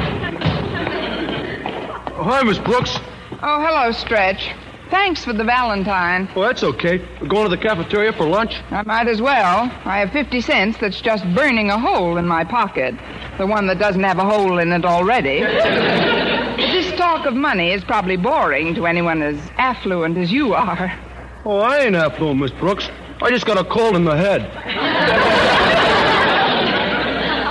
Hi, 2.24 2.42
Miss 2.42 2.58
Brooks. 2.58 2.98
Oh, 3.42 3.60
hello, 3.60 3.92
Stretch. 3.92 4.54
Thanks 4.88 5.22
for 5.22 5.34
the 5.34 5.44
Valentine. 5.44 6.26
Oh, 6.34 6.40
that's 6.40 6.62
okay. 6.62 7.06
We're 7.20 7.28
going 7.28 7.44
to 7.50 7.54
the 7.54 7.60
cafeteria 7.60 8.14
for 8.14 8.26
lunch. 8.26 8.62
I 8.70 8.82
might 8.82 9.08
as 9.08 9.20
well. 9.20 9.70
I 9.84 9.98
have 9.98 10.10
50 10.10 10.40
cents 10.40 10.78
that's 10.78 11.02
just 11.02 11.22
burning 11.34 11.68
a 11.68 11.78
hole 11.78 12.16
in 12.16 12.26
my 12.26 12.42
pocket. 12.42 12.94
The 13.36 13.46
one 13.46 13.66
that 13.66 13.78
doesn't 13.78 14.02
have 14.02 14.16
a 14.16 14.24
hole 14.24 14.58
in 14.58 14.72
it 14.72 14.86
already. 14.86 15.40
this 15.42 16.90
talk 16.96 17.26
of 17.26 17.34
money 17.34 17.72
is 17.72 17.84
probably 17.84 18.16
boring 18.16 18.74
to 18.76 18.86
anyone 18.86 19.20
as 19.20 19.36
affluent 19.58 20.16
as 20.16 20.32
you 20.32 20.54
are. 20.54 20.98
Oh, 21.44 21.58
I 21.58 21.80
ain't 21.80 21.94
affluent, 21.94 22.40
Miss 22.40 22.52
Brooks. 22.52 22.88
I 23.20 23.28
just 23.28 23.44
got 23.44 23.58
a 23.58 23.64
cold 23.68 23.96
in 23.96 24.04
the 24.06 24.16
head. 24.16 24.50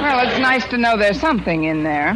Well, 0.02 0.28
it's 0.28 0.40
nice 0.40 0.66
to 0.70 0.80
know 0.80 0.98
there's 0.98 1.22
something 1.22 1.66
in 1.66 1.84
there. 1.84 2.14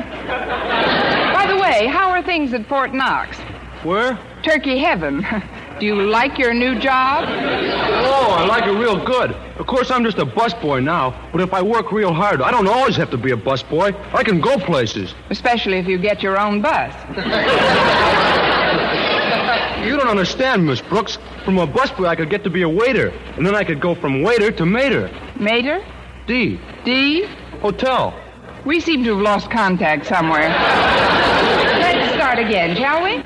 Way, 1.78 1.86
how 1.86 2.10
are 2.10 2.24
things 2.24 2.54
at 2.54 2.66
Fort 2.66 2.92
Knox? 2.92 3.38
Where? 3.84 4.18
Turkey 4.42 4.80
heaven. 4.80 5.24
Do 5.80 5.86
you 5.86 5.94
like 5.94 6.40
your 6.40 6.52
new 6.52 6.80
job? 6.80 7.26
Oh, 7.28 8.36
I 8.36 8.48
like 8.48 8.64
it 8.66 8.72
real 8.72 9.06
good. 9.06 9.30
Of 9.60 9.68
course, 9.68 9.92
I'm 9.92 10.04
just 10.04 10.18
a 10.18 10.26
busboy 10.26 10.84
now, 10.84 11.30
but 11.32 11.40
if 11.40 11.54
I 11.54 11.62
work 11.62 11.92
real 11.92 12.14
hard, 12.14 12.42
I 12.42 12.50
don't 12.50 12.68
always 12.68 12.96
have 12.96 13.12
to 13.12 13.18
be 13.18 13.30
a 13.32 13.38
busboy. 13.38 13.94
I 14.12 14.24
can 14.24 14.42
go 14.42 14.58
places. 14.58 15.14
Especially 15.30 15.78
if 15.78 15.86
you 15.86 16.00
get 16.00 16.24
your 16.24 16.40
own 16.40 16.62
bus. 16.62 16.94
You 19.78 19.96
don't 19.96 20.10
understand, 20.10 20.66
Miss 20.66 20.82
Brooks. 20.82 21.18
From 21.46 21.60
a 21.60 21.68
busboy, 21.68 22.08
I 22.08 22.16
could 22.16 22.30
get 22.30 22.44
to 22.44 22.50
be 22.50 22.64
a 22.64 22.68
waiter, 22.68 23.10
and 23.38 23.46
then 23.46 23.56
I 23.56 23.64
could 23.64 23.80
go 23.80 23.96
from 23.96 24.22
waiter 24.22 24.52
to 24.52 24.66
mater. 24.66 25.10
Mater? 25.40 25.86
D. 26.26 26.60
D? 26.84 27.26
Hotel. 27.62 28.14
We 28.66 28.82
seem 28.82 29.06
to 29.06 29.12
have 29.16 29.22
lost 29.22 29.50
contact 29.50 30.08
somewhere. 30.08 31.17
Start 32.38 32.50
again, 32.52 32.76
shall 32.76 33.04
we? 33.04 33.24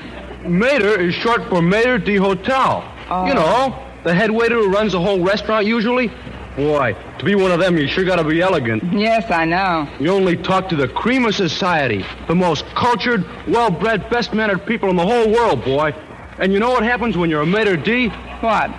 Mater 0.48 0.98
is 0.98 1.14
short 1.14 1.50
for 1.50 1.62
Mater 1.62 1.98
D 1.98 2.16
Hotel. 2.16 2.82
Oh. 3.10 3.26
You 3.26 3.34
know, 3.34 3.86
the 4.06 4.14
head 4.14 4.32
waiter 4.32 4.56
who 4.56 4.72
runs 4.72 4.94
the 4.94 5.02
whole 5.02 5.22
restaurant 5.22 5.66
usually. 5.66 6.10
Boy, 6.56 6.96
to 7.20 7.26
be 7.26 7.36
one 7.36 7.52
of 7.52 7.60
them, 7.60 7.76
you 7.78 7.90
sure 7.90 8.06
gotta 8.06 8.24
be 8.24 8.42
elegant. 8.42 8.82
Yes, 8.94 9.30
I 9.30 9.44
know. 9.44 9.86
You 10.00 10.12
only 10.12 10.38
talk 10.38 10.70
to 10.70 10.78
the 10.78 10.88
cream 10.88 11.26
of 11.26 11.36
society, 11.36 12.06
the 12.30 12.36
most 12.36 12.64
cultured, 12.68 13.26
well-bred, 13.50 14.10
best-mannered 14.10 14.66
people 14.66 14.90
in 14.90 14.96
the 14.96 15.06
whole 15.06 15.30
world, 15.30 15.66
boy. 15.66 15.94
And 16.38 16.54
you 16.54 16.60
know 16.60 16.70
what 16.70 16.84
happens 16.84 17.18
when 17.18 17.30
you're 17.30 17.42
a 17.42 17.46
Mater 17.46 17.76
D? 17.76 18.08
What? 18.40 18.72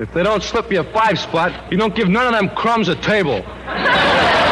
If 0.00 0.14
they 0.14 0.22
don't 0.22 0.42
slip 0.42 0.72
you 0.72 0.80
a 0.80 0.92
five 0.94 1.18
spot, 1.18 1.70
you 1.70 1.76
don't 1.76 1.94
give 1.94 2.08
none 2.08 2.26
of 2.26 2.32
them 2.32 2.48
crumbs 2.56 2.88
a 2.88 2.96
table. 2.96 3.44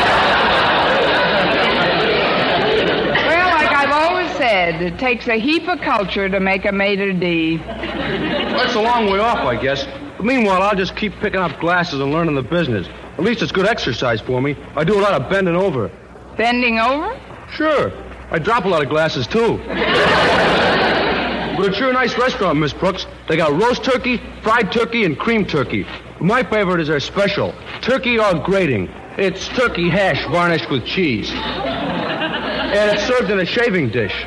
Well, 3.31 3.49
like 3.51 3.73
I've 3.73 3.93
always 3.93 4.31
said, 4.71 4.83
it 4.83 4.99
takes 4.99 5.29
a 5.29 5.39
heap 5.39 5.69
of 5.69 5.81
culture 5.81 6.29
to 6.29 6.41
make 6.41 6.65
a 6.65 6.73
mater 6.73 7.13
D. 7.13 7.59
That's 7.59 8.75
a 8.75 8.81
long 8.81 9.11
way 9.11 9.19
off, 9.19 9.39
I 9.39 9.61
guess. 9.61 9.85
But 10.17 10.25
meanwhile, 10.25 10.63
I'll 10.63 10.77
just 10.77 10.97
keep 10.97 11.15
picking 11.21 11.41
up 11.41 11.59
glasses 11.61 12.01
and 12.01 12.13
learning 12.13 12.35
the 12.35 12.43
business. 12.43 12.87
At 13.19 13.25
least 13.25 13.43
it's 13.43 13.53
good 13.53 13.67
exercise 13.67 14.21
for 14.21 14.41
me. 14.41 14.57
I 14.77 14.85
do 14.85 14.99
a 14.99 15.03
lot 15.03 15.21
of 15.21 15.31
bending 15.31 15.57
over. 15.57 15.91
Bending 16.37 16.79
over? 16.79 17.19
Sure. 17.53 17.93
I 18.31 18.39
drop 18.39 18.65
a 18.65 18.69
lot 18.69 18.83
of 18.83 18.89
glasses, 18.89 19.27
too. 19.27 19.59
but 19.67 21.67
it's 21.67 21.77
sure 21.77 21.91
a 21.91 21.93
nice 21.93 22.17
restaurant, 22.17 22.59
Miss 22.59 22.73
Brooks. 22.73 23.07
They 23.29 23.37
got 23.37 23.61
roast 23.61 23.85
turkey, 23.85 24.21
fried 24.43 24.73
turkey, 24.73 25.05
and 25.05 25.19
cream 25.19 25.45
turkey. 25.45 25.87
My 26.21 26.43
favorite 26.43 26.81
is 26.81 26.89
their 26.89 27.01
special, 27.01 27.55
turkey 27.83 28.19
au 28.19 28.43
grating. 28.45 28.89
It's 29.17 29.49
turkey 29.49 29.91
hash 29.91 30.25
varnished 30.31 30.71
with 30.71 30.87
cheese. 30.87 31.31
And 31.33 32.97
it's 32.97 33.07
served 33.07 33.31
in 33.31 33.41
a 33.41 33.45
shaving 33.45 33.91
dish. 33.91 34.27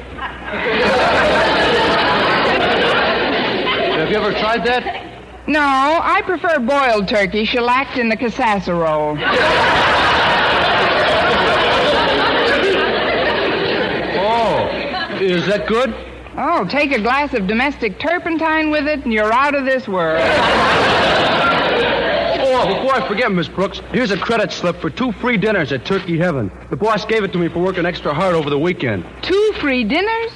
Have 3.97 4.09
you 4.09 4.17
ever 4.17 4.31
tried 4.37 4.63
that? 4.65 5.47
No, 5.47 5.59
I 5.59 6.21
prefer 6.21 6.59
boiled 6.59 7.07
turkey 7.07 7.43
shellacked 7.43 7.97
in 7.97 8.09
the 8.09 8.15
casserole. 8.15 9.17
Oh, 14.15 15.17
is 15.19 15.45
that 15.47 15.67
good? 15.67 15.93
Oh, 16.37 16.65
take 16.65 16.91
a 16.91 17.01
glass 17.01 17.33
of 17.33 17.47
domestic 17.47 17.99
turpentine 17.99 18.69
with 18.69 18.87
it, 18.87 19.03
and 19.03 19.13
you're 19.13 19.33
out 19.33 19.55
of 19.55 19.65
this 19.65 19.87
world. 19.87 20.21
Oh, 22.45 22.67
before 22.67 22.93
I 22.93 23.07
forget, 23.07 23.31
Miss 23.31 23.47
Brooks, 23.47 23.81
here's 23.91 24.11
a 24.11 24.17
credit 24.17 24.51
slip 24.51 24.79
for 24.79 24.89
two 24.89 25.11
free 25.13 25.37
dinners 25.37 25.71
at 25.71 25.85
Turkey 25.85 26.17
Heaven. 26.17 26.51
The 26.69 26.75
boss 26.75 27.03
gave 27.03 27.23
it 27.23 27.31
to 27.33 27.39
me 27.39 27.47
for 27.47 27.59
working 27.59 27.85
extra 27.85 28.13
hard 28.13 28.35
over 28.35 28.49
the 28.49 28.59
weekend. 28.59 29.05
Two 29.21 29.53
free 29.59 29.83
dinners? 29.83 30.31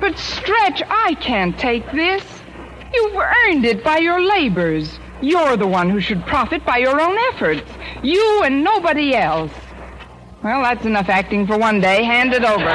But, 0.00 0.18
Stretch, 0.18 0.82
I 0.88 1.14
can't 1.20 1.58
take 1.58 1.84
this. 1.92 2.24
You've 2.92 3.14
earned 3.14 3.64
it 3.64 3.84
by 3.84 3.98
your 3.98 4.20
labors. 4.20 4.98
You're 5.20 5.56
the 5.56 5.66
one 5.66 5.90
who 5.90 6.00
should 6.00 6.24
profit 6.24 6.64
by 6.64 6.78
your 6.78 7.00
own 7.00 7.16
efforts. 7.32 7.70
You 8.02 8.42
and 8.42 8.64
nobody 8.64 9.14
else. 9.14 9.52
Well, 10.42 10.62
that's 10.62 10.86
enough 10.86 11.10
acting 11.10 11.46
for 11.46 11.58
one 11.58 11.80
day. 11.80 12.02
Hand 12.02 12.32
it 12.32 12.44
over. 12.44 12.70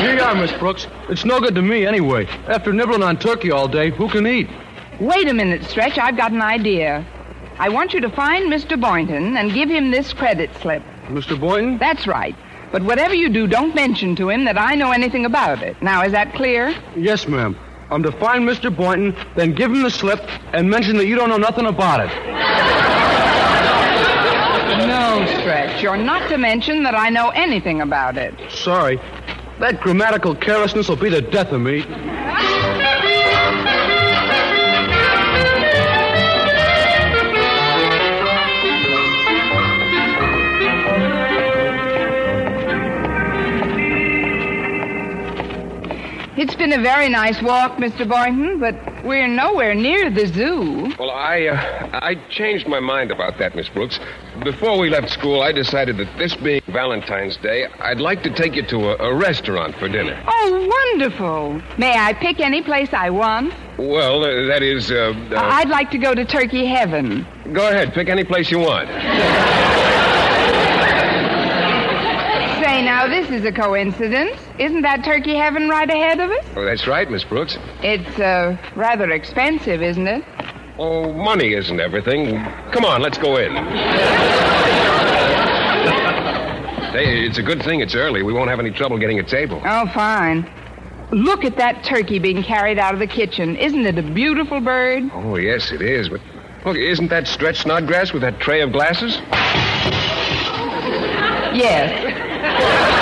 Here 0.00 0.14
you 0.14 0.22
are, 0.22 0.34
Miss 0.34 0.52
Brooks. 0.52 0.86
It's 1.10 1.26
no 1.26 1.38
good 1.38 1.54
to 1.54 1.62
me 1.62 1.84
anyway. 1.84 2.26
After 2.48 2.72
nibbling 2.72 3.02
on 3.02 3.18
turkey 3.18 3.50
all 3.50 3.68
day, 3.68 3.90
who 3.90 4.08
can 4.08 4.26
eat? 4.26 4.48
Wait 4.98 5.28
a 5.28 5.34
minute, 5.34 5.64
Stretch. 5.64 5.98
I've 5.98 6.16
got 6.16 6.32
an 6.32 6.40
idea. 6.40 7.06
I 7.58 7.68
want 7.68 7.92
you 7.92 8.00
to 8.00 8.08
find 8.08 8.50
Mr. 8.50 8.80
Boynton 8.80 9.36
and 9.36 9.52
give 9.52 9.68
him 9.68 9.90
this 9.90 10.14
credit 10.14 10.50
slip. 10.62 10.82
Mr. 11.08 11.38
Boynton? 11.38 11.78
That's 11.78 12.06
right. 12.06 12.34
But 12.72 12.82
whatever 12.82 13.14
you 13.14 13.28
do, 13.28 13.46
don't 13.46 13.74
mention 13.74 14.16
to 14.16 14.28
him 14.28 14.44
that 14.44 14.58
I 14.58 14.74
know 14.74 14.90
anything 14.90 15.24
about 15.24 15.62
it. 15.62 15.80
Now, 15.80 16.02
is 16.04 16.12
that 16.12 16.34
clear? 16.34 16.74
Yes, 16.96 17.28
ma'am. 17.28 17.56
I'm 17.90 18.02
to 18.02 18.12
find 18.12 18.46
Mr. 18.48 18.74
Boynton, 18.74 19.14
then 19.36 19.52
give 19.52 19.70
him 19.70 19.82
the 19.82 19.90
slip, 19.90 20.20
and 20.52 20.68
mention 20.68 20.96
that 20.96 21.06
you 21.06 21.14
don't 21.14 21.28
know 21.28 21.36
nothing 21.36 21.66
about 21.66 22.00
it. 22.00 22.10
No, 24.86 25.24
Stretch. 25.40 25.82
You're 25.82 25.96
not 25.96 26.28
to 26.28 26.36
mention 26.38 26.82
that 26.82 26.94
I 26.94 27.08
know 27.08 27.30
anything 27.30 27.80
about 27.80 28.16
it. 28.16 28.34
Sorry. 28.50 29.00
That 29.60 29.80
grammatical 29.80 30.34
carelessness 30.34 30.88
will 30.88 30.96
be 30.96 31.08
the 31.08 31.22
death 31.22 31.52
of 31.52 31.60
me. 31.60 31.82
It's 46.36 46.54
been 46.54 46.74
a 46.74 46.82
very 46.82 47.08
nice 47.08 47.40
walk, 47.40 47.78
Mr. 47.78 48.06
Boynton, 48.06 48.58
but 48.58 48.74
we're 49.02 49.26
nowhere 49.26 49.74
near 49.74 50.10
the 50.10 50.26
zoo. 50.26 50.92
Well, 50.98 51.10
I 51.10 51.46
uh, 51.46 52.00
I 52.02 52.16
changed 52.28 52.68
my 52.68 52.78
mind 52.78 53.10
about 53.10 53.38
that, 53.38 53.56
Miss 53.56 53.70
Brooks. 53.70 53.98
Before 54.44 54.78
we 54.78 54.90
left 54.90 55.08
school, 55.08 55.40
I 55.40 55.52
decided 55.52 55.96
that 55.96 56.14
this 56.18 56.34
being 56.34 56.60
Valentine's 56.68 57.38
Day, 57.38 57.64
I'd 57.80 58.00
like 58.00 58.22
to 58.24 58.30
take 58.30 58.54
you 58.54 58.66
to 58.66 58.90
a, 58.90 59.12
a 59.12 59.14
restaurant 59.14 59.76
for 59.76 59.88
dinner. 59.88 60.22
Oh, 60.28 60.68
wonderful. 60.92 61.62
May 61.78 61.96
I 61.96 62.12
pick 62.12 62.38
any 62.40 62.60
place 62.62 62.92
I 62.92 63.08
want? 63.08 63.54
Well, 63.78 64.22
uh, 64.22 64.46
that 64.48 64.62
is. 64.62 64.90
Uh, 64.90 65.14
uh, 65.30 65.36
I'd 65.36 65.70
like 65.70 65.90
to 65.92 65.98
go 65.98 66.14
to 66.14 66.26
Turkey 66.26 66.66
Heaven. 66.66 67.26
Go 67.54 67.66
ahead, 67.66 67.94
pick 67.94 68.10
any 68.10 68.24
place 68.24 68.50
you 68.50 68.58
want. 68.58 68.88
Say, 72.62 72.82
now, 73.06 73.20
this 73.20 73.30
is 73.30 73.44
a 73.44 73.52
coincidence. 73.52 74.40
Isn't 74.58 74.82
that 74.82 75.04
Turkey 75.04 75.34
Heaven 75.34 75.68
right 75.68 75.88
ahead 75.88 76.20
of 76.20 76.30
us? 76.30 76.44
Oh, 76.56 76.64
that's 76.64 76.86
right, 76.86 77.10
Miss 77.10 77.24
Brooks. 77.24 77.58
It's 77.82 78.18
uh, 78.18 78.56
rather 78.74 79.10
expensive, 79.10 79.82
isn't 79.82 80.06
it? 80.06 80.24
Oh, 80.78 81.12
money 81.12 81.54
isn't 81.54 81.80
everything. 81.80 82.42
Come 82.72 82.84
on, 82.84 83.00
let's 83.02 83.18
go 83.18 83.36
in. 83.36 83.54
Hey, 86.92 87.26
it's 87.26 87.38
a 87.38 87.42
good 87.42 87.62
thing 87.62 87.80
it's 87.80 87.94
early. 87.94 88.22
We 88.22 88.32
won't 88.32 88.50
have 88.50 88.60
any 88.60 88.70
trouble 88.70 88.98
getting 88.98 89.18
a 89.18 89.22
table. 89.22 89.60
Oh, 89.64 89.86
fine. 89.92 90.50
Look 91.12 91.44
at 91.44 91.56
that 91.56 91.84
turkey 91.84 92.18
being 92.18 92.42
carried 92.42 92.78
out 92.78 92.92
of 92.92 93.00
the 93.00 93.06
kitchen. 93.06 93.56
Isn't 93.56 93.86
it 93.86 93.98
a 93.98 94.02
beautiful 94.02 94.60
bird? 94.60 95.04
Oh, 95.12 95.36
yes, 95.36 95.70
it 95.72 95.80
is. 95.80 96.08
But 96.08 96.20
look, 96.64 96.76
isn't 96.76 97.08
that 97.08 97.28
Stretch 97.28 97.58
Snodgrass 97.58 98.12
with 98.12 98.22
that 98.22 98.40
tray 98.40 98.60
of 98.62 98.72
glasses? 98.72 99.18
Yes. 101.54 102.95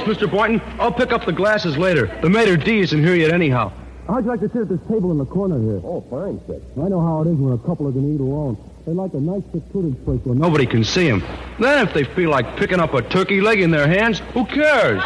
Hi, 0.00 0.06
Miss 0.06 0.16
Brooks, 0.16 0.22
Mr. 0.22 0.30
Boynton. 0.30 0.62
I'll 0.80 0.92
pick 0.92 1.12
up 1.12 1.26
the 1.26 1.32
glasses 1.32 1.76
later. 1.76 2.06
The 2.22 2.30
maitre 2.30 2.56
d' 2.56 2.80
isn't 2.80 3.04
here 3.04 3.14
yet 3.14 3.32
anyhow. 3.32 3.70
How'd 4.06 4.24
you 4.24 4.30
like 4.30 4.40
to 4.40 4.48
sit 4.48 4.62
at 4.62 4.68
this 4.70 4.80
table 4.88 5.10
in 5.10 5.18
the 5.18 5.26
corner 5.26 5.60
here? 5.60 5.80
Oh, 5.84 6.00
fine, 6.08 6.40
Stretch. 6.44 6.62
I 6.82 6.88
know 6.88 7.00
how 7.00 7.20
it 7.22 7.28
is 7.28 7.36
when 7.36 7.52
a 7.52 7.58
couple 7.58 7.86
are 7.86 7.92
going 7.92 8.06
to 8.06 8.14
eat 8.14 8.20
alone. 8.20 8.56
They 8.86 8.92
like 8.92 9.12
a 9.12 9.20
nice 9.20 9.42
secluded 9.52 10.02
place 10.06 10.20
where 10.24 10.34
nobody 10.34 10.64
can 10.66 10.84
see 10.84 11.06
them. 11.06 11.22
Then 11.60 11.86
if 11.86 11.92
they 11.92 12.04
feel 12.04 12.30
like 12.30 12.56
picking 12.56 12.80
up 12.80 12.94
a 12.94 13.02
turkey 13.02 13.42
leg 13.42 13.60
in 13.60 13.70
their 13.70 13.86
hands, 13.86 14.20
who 14.32 14.46
cares? 14.46 15.02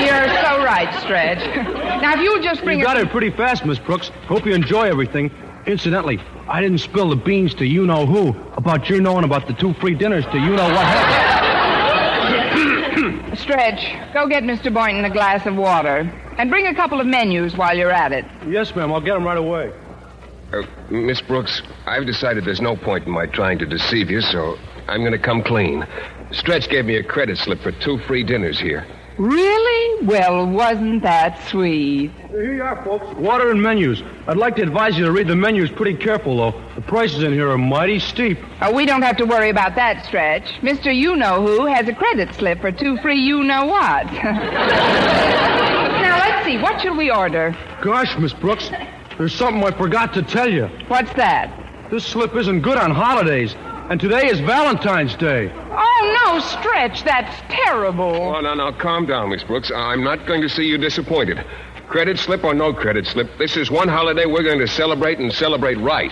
You're 0.00 0.28
so 0.40 0.64
right, 0.64 0.88
Stretch. 1.00 1.38
now, 2.02 2.14
if 2.14 2.20
you'll 2.20 2.42
just 2.42 2.64
bring 2.64 2.78
You 2.78 2.84
got 2.84 2.96
a... 2.96 3.02
it 3.02 3.10
pretty 3.10 3.30
fast, 3.30 3.66
Miss 3.66 3.78
Brooks. 3.78 4.08
Hope 4.26 4.46
you 4.46 4.54
enjoy 4.54 4.84
everything. 4.84 5.30
Incidentally, 5.66 6.18
I 6.48 6.60
didn't 6.60 6.78
spill 6.78 7.10
the 7.10 7.16
beans 7.16 7.54
to 7.56 7.66
you 7.66 7.86
know 7.86 8.04
who 8.04 8.30
about 8.54 8.88
your 8.88 9.00
knowing 9.00 9.24
about 9.24 9.46
the 9.46 9.52
two 9.52 9.74
free 9.74 9.94
dinners 9.94 10.24
to 10.26 10.38
you 10.38 10.56
know 10.56 10.64
what 10.64 10.86
happened. 10.86 11.21
Stretch, 13.34 14.12
go 14.12 14.28
get 14.28 14.42
Mr. 14.42 14.72
Boynton 14.72 15.04
a 15.04 15.10
glass 15.10 15.46
of 15.46 15.56
water. 15.56 16.10
And 16.38 16.50
bring 16.50 16.66
a 16.66 16.74
couple 16.74 17.00
of 17.00 17.06
menus 17.06 17.56
while 17.56 17.76
you're 17.76 17.90
at 17.90 18.12
it. 18.12 18.24
yes, 18.48 18.74
ma'am. 18.74 18.92
I'll 18.92 19.00
get 19.00 19.14
them 19.14 19.24
right 19.24 19.36
away. 19.36 19.72
Uh, 20.52 20.62
Miss 20.90 21.20
Brooks, 21.20 21.62
I've 21.86 22.06
decided 22.06 22.44
there's 22.44 22.60
no 22.60 22.76
point 22.76 23.06
in 23.06 23.12
my 23.12 23.26
trying 23.26 23.58
to 23.58 23.66
deceive 23.66 24.10
you, 24.10 24.20
so 24.20 24.56
I'm 24.88 25.00
going 25.00 25.12
to 25.12 25.18
come 25.18 25.42
clean. 25.42 25.86
Stretch 26.30 26.68
gave 26.68 26.84
me 26.84 26.96
a 26.96 27.02
credit 27.02 27.38
slip 27.38 27.60
for 27.60 27.72
two 27.72 27.98
free 28.00 28.22
dinners 28.22 28.58
here. 28.60 28.86
Really? 29.22 30.04
Well, 30.04 30.48
wasn't 30.48 31.04
that 31.04 31.40
sweet? 31.48 32.10
Here 32.30 32.54
you 32.54 32.62
are, 32.64 32.84
folks. 32.84 33.06
Water 33.16 33.52
and 33.52 33.62
menus. 33.62 34.02
I'd 34.26 34.36
like 34.36 34.56
to 34.56 34.62
advise 34.62 34.98
you 34.98 35.04
to 35.04 35.12
read 35.12 35.28
the 35.28 35.36
menus 35.36 35.70
pretty 35.70 35.96
careful, 35.96 36.38
though. 36.38 36.60
The 36.74 36.80
prices 36.80 37.22
in 37.22 37.32
here 37.32 37.48
are 37.48 37.56
mighty 37.56 38.00
steep. 38.00 38.38
Oh, 38.60 38.74
we 38.74 38.84
don't 38.84 39.02
have 39.02 39.16
to 39.18 39.24
worry 39.24 39.48
about 39.48 39.76
that, 39.76 40.04
Stretch. 40.06 40.42
Mr. 40.60 40.92
You 40.92 41.14
Know 41.14 41.40
Who 41.46 41.66
has 41.66 41.86
a 41.86 41.94
credit 41.94 42.34
slip 42.34 42.60
for 42.60 42.72
two 42.72 42.96
free 42.96 43.20
you 43.20 43.44
know 43.44 43.64
what. 43.64 44.06
now, 44.12 44.32
let's 46.18 46.44
see. 46.44 46.58
What 46.58 46.80
shall 46.80 46.96
we 46.96 47.12
order? 47.12 47.56
Gosh, 47.80 48.18
Miss 48.18 48.32
Brooks, 48.32 48.72
there's 49.18 49.32
something 49.32 49.62
I 49.62 49.70
forgot 49.70 50.12
to 50.14 50.22
tell 50.22 50.50
you. 50.50 50.66
What's 50.88 51.12
that? 51.12 51.90
This 51.92 52.04
slip 52.04 52.34
isn't 52.34 52.62
good 52.62 52.76
on 52.76 52.90
holidays, 52.90 53.54
and 53.92 54.00
today 54.00 54.26
is 54.26 54.40
Valentine's 54.40 55.14
Day. 55.16 55.52
Oh, 55.54 56.20
no, 56.24 56.40
Stretch. 56.40 57.04
That's 57.04 57.42
terrible. 57.50 58.04
Oh, 58.04 58.40
no, 58.40 58.54
no, 58.54 58.72
calm 58.72 59.04
down, 59.04 59.28
Miss 59.28 59.44
Brooks. 59.44 59.70
I'm 59.70 60.02
not 60.02 60.26
going 60.26 60.40
to 60.40 60.48
see 60.48 60.62
you 60.62 60.78
disappointed. 60.78 61.44
Credit 61.88 62.18
slip 62.18 62.42
or 62.42 62.54
no 62.54 62.72
credit 62.72 63.06
slip, 63.06 63.28
this 63.36 63.54
is 63.54 63.70
one 63.70 63.88
holiday 63.88 64.24
we're 64.24 64.44
going 64.44 64.60
to 64.60 64.66
celebrate 64.66 65.18
and 65.18 65.30
celebrate 65.30 65.74
right. 65.74 66.10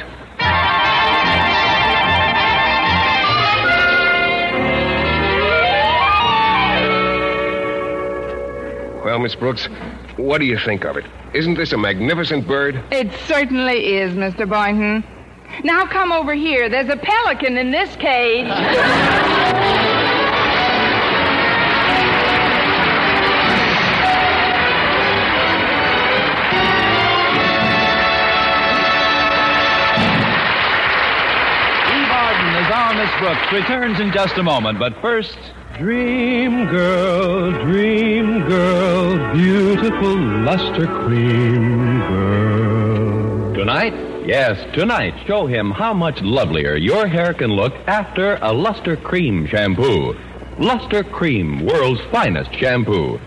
Well, 9.03 9.21
Miss 9.21 9.35
Brooks, 9.35 9.71
what 10.19 10.37
do 10.37 10.45
you 10.45 10.59
think 10.59 10.85
of 10.85 10.99
it? 10.99 11.07
Isn't 11.33 11.55
this 11.55 11.73
a 11.73 11.79
magnificent 11.79 12.47
bird? 12.47 12.79
It 12.90 13.11
certainly 13.27 13.95
is, 13.97 14.12
Mr. 14.12 14.47
Boynton. 14.47 15.03
Now 15.65 15.87
come 15.87 16.13
over 16.13 16.35
here. 16.35 16.69
There's 16.69 16.89
a 16.89 16.97
pelican 16.97 17.59
in 17.59 17.71
this 17.71 17.95
cage. 17.97 18.47
Eve 18.47 18.53
Arden 32.11 32.55
as 32.57 32.71
our 32.73 32.95
Miss 32.95 33.11
Brooks 33.19 33.53
returns 33.53 34.01
in 34.01 34.13
just 34.13 34.39
a 34.39 34.43
moment, 34.43 34.79
but 34.79 34.95
first. 35.01 35.39
Dream 35.79 36.67
girl, 36.67 37.53
dream 37.65 38.47
girl, 38.47 39.33
beautiful 39.33 40.17
luster 40.43 40.87
cream 40.87 42.01
girl. 42.01 43.55
Tonight? 43.55 44.10
Yes, 44.31 44.64
tonight, 44.75 45.14
show 45.27 45.49
him 45.49 45.73
how 45.73 45.93
much 45.93 46.23
lovelier 46.23 46.77
your 46.77 47.09
hair 47.09 47.35
can 47.35 47.51
look 47.51 47.75
after 47.88 48.38
a 48.40 48.53
Luster 48.53 48.95
Cream 48.95 49.45
shampoo. 49.45 50.16
Luster 50.57 51.03
Cream, 51.03 51.66
world's 51.66 52.01
finest 52.12 52.55
shampoo. 52.55 53.19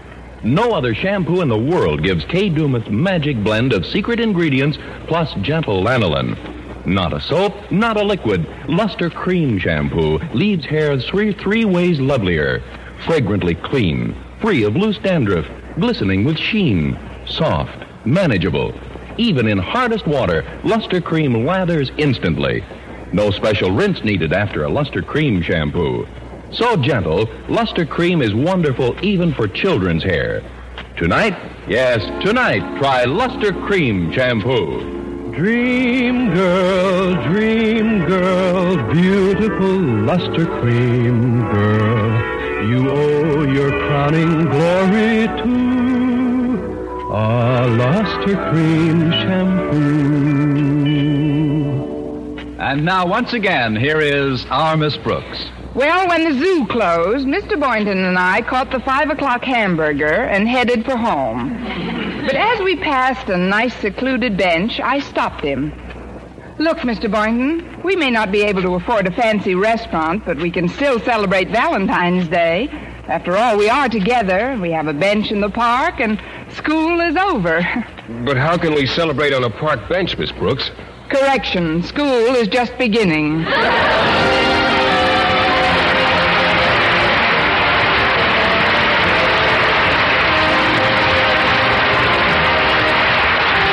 No 0.43 0.71
other 0.71 0.95
shampoo 0.95 1.41
in 1.41 1.49
the 1.49 1.57
world 1.57 2.03
gives 2.03 2.23
Kay 2.23 2.47
Daumit's 2.47 2.89
magic 2.89 3.43
blend 3.43 3.73
of 3.73 3.85
secret 3.85 4.21
ingredients 4.21 4.77
plus 5.07 5.33
gentle 5.41 5.83
lanolin. 5.83 6.37
Not 6.85 7.11
a 7.11 7.19
soap, 7.19 7.69
not 7.69 7.97
a 7.97 8.01
liquid. 8.01 8.47
Luster 8.69 9.09
Cream 9.09 9.59
shampoo 9.59 10.19
leaves 10.33 10.63
hair 10.63 10.97
three, 10.97 11.33
three 11.33 11.65
ways 11.65 11.99
lovelier. 11.99 12.63
Fragrantly 13.05 13.55
clean, 13.55 14.15
free 14.39 14.63
of 14.63 14.77
loose 14.77 14.99
dandruff, 14.99 15.47
glistening 15.77 16.23
with 16.23 16.37
sheen, 16.37 16.97
soft, 17.25 17.83
manageable. 18.05 18.73
Even 19.17 19.47
in 19.47 19.57
hardest 19.57 20.07
water, 20.07 20.43
Luster 20.63 20.99
Cream 21.01 21.45
lathers 21.45 21.91
instantly. 21.97 22.63
No 23.11 23.29
special 23.31 23.71
rinse 23.71 24.03
needed 24.03 24.33
after 24.33 24.63
a 24.63 24.69
Luster 24.69 25.01
Cream 25.01 25.41
shampoo. 25.41 26.07
So 26.51 26.75
gentle, 26.77 27.29
Luster 27.47 27.85
Cream 27.85 28.21
is 28.21 28.33
wonderful 28.33 28.95
even 29.03 29.33
for 29.33 29.47
children's 29.47 30.03
hair. 30.03 30.43
Tonight, 30.97 31.35
yes, 31.67 32.01
tonight, 32.23 32.79
try 32.79 33.05
Luster 33.05 33.51
Cream 33.51 34.11
Shampoo. 34.11 35.31
Dream 35.35 36.31
girl, 36.31 37.15
dream 37.31 38.05
girl, 38.05 38.93
beautiful 38.93 39.79
luster 40.05 40.45
cream 40.45 41.41
girl. 41.49 42.69
You 42.69 42.91
owe 42.91 43.41
your 43.41 43.71
crowning 43.71 44.45
glory 44.45 45.25
to 45.41 45.92
a 47.15 47.67
luster 47.67 48.35
cream 48.49 49.11
shampoo. 49.11 49.77
And 52.59 52.83
now, 52.83 53.05
once 53.05 53.33
again, 53.33 53.75
here 53.75 53.99
is 54.01 54.47
our 54.49 54.75
Miss 54.75 54.97
Brooks. 54.97 55.45
Well, 55.75 56.07
when 56.07 56.23
the 56.23 56.33
zoo 56.39 56.65
closed, 56.65 57.27
Mr. 57.27 57.59
Boynton 57.59 58.03
and 58.03 58.17
I 58.17 58.41
caught 58.41 58.71
the 58.71 58.79
five 58.79 59.11
o'clock 59.11 59.43
hamburger 59.43 60.23
and 60.23 60.47
headed 60.47 60.85
for 60.85 60.97
home. 60.97 61.53
But 62.25 62.35
as 62.35 62.59
we 62.61 62.77
passed 62.77 63.29
a 63.29 63.37
nice 63.37 63.75
secluded 63.75 64.35
bench, 64.35 64.79
I 64.79 64.99
stopped 64.99 65.43
him. 65.43 65.71
Look, 66.57 66.79
Mr. 66.79 67.11
Boynton, 67.11 67.83
we 67.83 67.95
may 67.95 68.09
not 68.09 68.31
be 68.31 68.41
able 68.41 68.63
to 68.63 68.73
afford 68.73 69.05
a 69.05 69.11
fancy 69.11 69.53
restaurant, 69.53 70.25
but 70.25 70.37
we 70.37 70.49
can 70.49 70.67
still 70.67 70.99
celebrate 70.99 71.49
Valentine's 71.49 72.27
Day. 72.27 72.92
After 73.07 73.35
all, 73.35 73.57
we 73.57 73.69
are 73.69 73.89
together. 73.89 74.57
We 74.61 74.71
have 74.71 74.87
a 74.87 74.93
bench 74.93 75.31
in 75.31 75.41
the 75.41 75.49
park, 75.49 75.99
and 75.99 76.21
school 76.49 76.99
is 77.01 77.15
over. 77.15 77.61
But 78.25 78.35
how 78.35 78.57
can 78.57 78.73
we 78.75 78.85
celebrate 78.85 79.33
on 79.33 79.45
a 79.45 79.49
park 79.49 79.87
bench, 79.87 80.17
Miss 80.17 80.29
Brooks? 80.33 80.71
Correction, 81.09 81.81
school 81.83 82.35
is 82.35 82.49
just 82.49 82.77
beginning. 82.77 83.45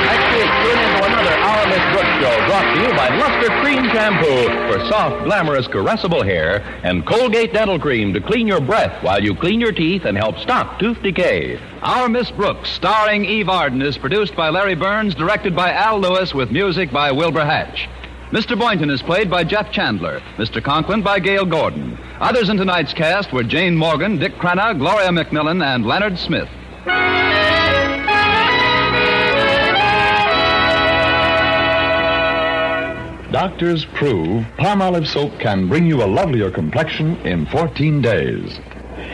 Next 0.07 0.27
week, 0.35 0.51
tune 0.63 0.79
in 0.79 0.91
to 0.97 1.05
another 1.07 1.35
Our 1.51 1.67
Miss 1.67 1.85
Brooks 1.93 2.15
show 2.21 2.35
brought 2.47 2.69
to 2.75 2.81
you 2.83 2.91
by 2.95 3.09
Luster 3.19 3.51
Cream 3.61 3.85
Shampoo 3.91 4.50
soft, 4.89 5.25
glamorous, 5.25 5.67
caressable 5.69 6.25
hair 6.25 6.61
and 6.83 7.07
Colgate 7.07 7.53
Dental 7.53 7.79
Cream 7.79 8.13
to 8.15 8.21
clean 8.21 8.47
your 8.47 8.61
breath 8.61 9.03
while 9.03 9.23
you 9.23 9.35
clean 9.35 9.61
your 9.61 9.73
teeth 9.73 10.05
and 10.05 10.17
help 10.17 10.39
stop 10.39 10.79
tooth 10.79 11.03
decay. 11.03 11.59
Our 11.83 12.09
Miss 12.09 12.31
Brooks, 12.31 12.71
starring 12.71 13.25
Eve 13.25 13.49
Arden, 13.49 13.83
is 13.83 13.99
produced 13.99 14.37
by 14.37 14.51
Larry 14.51 14.75
Berns, 14.75 15.15
directed 15.15 15.57
by 15.57 15.73
Al 15.73 16.01
Lewis, 16.01 16.35
with 16.35 16.51
music 16.51 16.91
by 16.93 17.13
Wilbur 17.13 17.45
Hatch. 17.45 17.89
Mr. 18.31 18.57
Boynton 18.57 18.91
is 18.91 19.03
played 19.03 19.29
by 19.29 19.43
Jeff 19.43 19.73
Chandler, 19.73 20.21
Mr. 20.37 20.63
Conklin 20.63 21.03
by 21.03 21.19
Gale 21.19 21.47
Gordon. 21.47 21.99
Others 22.21 22.49
in 22.49 22.57
tonight's 22.57 22.93
cast 22.93 23.33
were 23.33 23.43
Jane 23.43 23.75
Morgan, 23.77 24.19
Dick 24.19 24.35
Crenna, 24.35 24.79
Gloria 24.79 25.09
McMillan, 25.09 25.65
and 25.65 25.85
Leonard 25.85 26.17
Smith. 26.17 26.49
Doctors 33.31 33.85
prove 33.85 34.45
Palmolive 34.59 35.07
soap 35.07 35.39
can 35.39 35.69
bring 35.69 35.87
you 35.87 36.03
a 36.03 36.05
lovelier 36.05 36.51
complexion 36.51 37.17
in 37.19 37.47
14 37.47 38.03
days. 38.03 38.59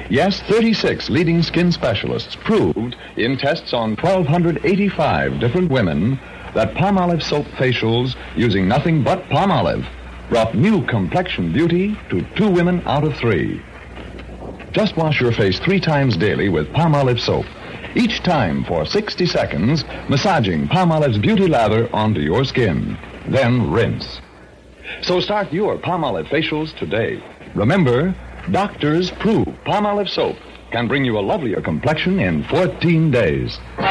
Yes, 0.09 0.41
36 0.41 1.11
leading 1.11 1.43
skin 1.43 1.71
specialists 1.71 2.35
proved 2.35 2.97
in 3.19 3.37
tests 3.37 3.75
on 3.75 3.91
1,285 3.97 5.39
different 5.39 5.71
women 5.71 6.19
that 6.55 6.73
Palmolive 6.73 7.23
soap 7.23 7.45
facials 7.59 8.17
using 8.35 8.67
nothing 8.67 9.05
but 9.05 9.23
Palmolive 9.25 9.87
brought 10.31 10.55
new 10.55 10.87
complexion 10.87 11.53
beauty 11.53 11.95
to 12.09 12.25
two 12.37 12.49
women 12.49 12.81
out 12.87 13.05
of 13.05 13.15
three. 13.17 13.61
Just 14.73 14.97
wash 14.97 15.21
your 15.21 15.33
face 15.33 15.59
three 15.59 15.79
times 15.79 16.17
daily 16.17 16.49
with 16.49 16.73
Palmolive 16.73 17.21
soap. 17.21 17.45
Each 17.95 18.23
time 18.23 18.65
for 18.65 18.87
60 18.87 19.27
seconds, 19.27 19.85
massaging 20.09 20.69
Palmolive's 20.69 21.19
beauty 21.19 21.49
lather 21.49 21.95
onto 21.95 22.21
your 22.21 22.47
skin. 22.47 22.97
Then 23.29 23.71
rinse. 23.71 24.21
So 25.03 25.21
start 25.21 25.53
your 25.53 25.79
Palmolive 25.79 26.29
facials 26.29 26.77
today. 26.79 27.23
Remember, 27.55 28.15
doctors 28.51 29.11
prove 29.11 29.49
Palmolive 29.65 30.09
soap 30.09 30.37
can 30.71 30.87
bring 30.87 31.05
you 31.05 31.19
a 31.19 31.21
lovelier 31.21 31.61
complexion 31.61 32.21
in 32.21 32.45
14 32.45 33.11
days. 33.11 33.57
For 33.77 33.83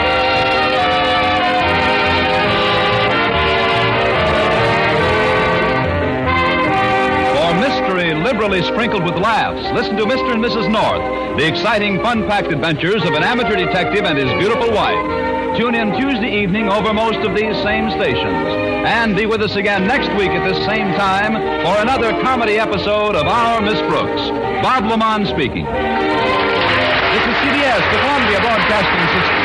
mystery 7.59 8.13
liberally 8.13 8.61
sprinkled 8.63 9.03
with 9.03 9.15
laughs, 9.15 9.71
listen 9.73 9.97
to 9.97 10.05
Mr. 10.05 10.33
and 10.33 10.43
Mrs. 10.43 10.71
North, 10.71 11.37
the 11.37 11.47
exciting, 11.47 12.01
fun-packed 12.01 12.51
adventures 12.51 13.03
of 13.03 13.13
an 13.13 13.23
amateur 13.23 13.55
detective 13.55 14.05
and 14.05 14.17
his 14.17 14.31
beautiful 14.39 14.71
wife. 14.71 15.34
Tune 15.57 15.73
in 15.73 15.93
Tuesday 15.95 16.43
evening 16.43 16.67
over 16.67 16.93
most 16.93 17.19
of 17.19 17.33
these 17.33 17.55
same 17.63 17.89
stations. 17.89 18.45
And 18.83 19.15
be 19.15 19.25
with 19.25 19.41
us 19.41 19.55
again 19.55 19.87
next 19.87 20.09
week 20.17 20.31
at 20.31 20.43
this 20.43 20.57
same 20.65 20.93
time 20.95 21.31
for 21.63 21.81
another 21.81 22.11
comedy 22.21 22.59
episode 22.59 23.15
of 23.15 23.25
Our 23.25 23.61
Miss 23.61 23.79
Brooks. 23.87 24.21
Bob 24.61 24.83
LeMond 24.83 25.27
speaking. 25.27 25.63
This 25.63 27.23
is 27.23 27.35
CBS, 27.39 27.79
the 27.89 27.99
Columbia 28.03 28.41
Broadcasting 28.41 29.21
System. 29.21 29.44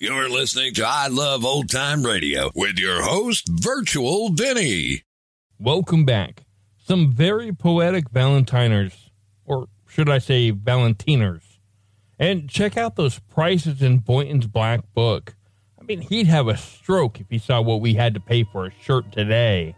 You're 0.00 0.28
listening 0.28 0.74
to 0.74 0.86
I 0.86 1.08
Love 1.08 1.44
Old 1.44 1.68
Time 1.68 2.06
Radio 2.06 2.52
with 2.54 2.78
your 2.78 3.02
host, 3.02 3.48
Virtual 3.50 4.28
Vinny. 4.28 5.02
Welcome 5.58 6.04
back. 6.04 6.44
Some 6.78 7.10
very 7.10 7.52
poetic 7.52 8.08
Valentiners, 8.12 9.10
or 9.44 9.66
should 9.88 10.08
I 10.08 10.18
say 10.18 10.52
Valentiners. 10.52 11.58
And 12.16 12.48
check 12.48 12.76
out 12.76 12.94
those 12.94 13.18
prices 13.18 13.82
in 13.82 13.98
Boynton's 13.98 14.46
Black 14.46 14.82
Book. 14.94 15.34
I 15.80 15.82
mean, 15.82 16.02
he'd 16.02 16.28
have 16.28 16.46
a 16.46 16.56
stroke 16.56 17.18
if 17.18 17.26
he 17.28 17.38
saw 17.38 17.60
what 17.60 17.80
we 17.80 17.94
had 17.94 18.14
to 18.14 18.20
pay 18.20 18.44
for 18.44 18.66
a 18.66 18.72
shirt 18.80 19.10
today. 19.10 19.74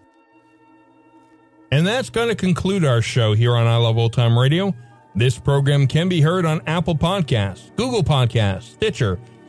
And 1.73 1.87
that's 1.87 2.11
going 2.11 2.29
to 2.29 2.35
conclude 2.35 2.85
our 2.85 3.01
show 3.01 3.33
here 3.33 3.57
on 3.57 3.67
I 3.67 3.77
Love 3.77 3.97
Old 3.97 4.13
Time 4.13 4.39
Radio. 4.39 4.75
This 5.15 5.39
program 5.39 5.87
can 5.87 6.11
be 6.11 6.21
heard 6.21 6.45
on 6.45 6.61
Apple 6.67 6.95
Podcasts, 6.95 7.75
Google 7.77 8.05
Podcasts, 8.05 8.75
Stitcher, 8.75 9.19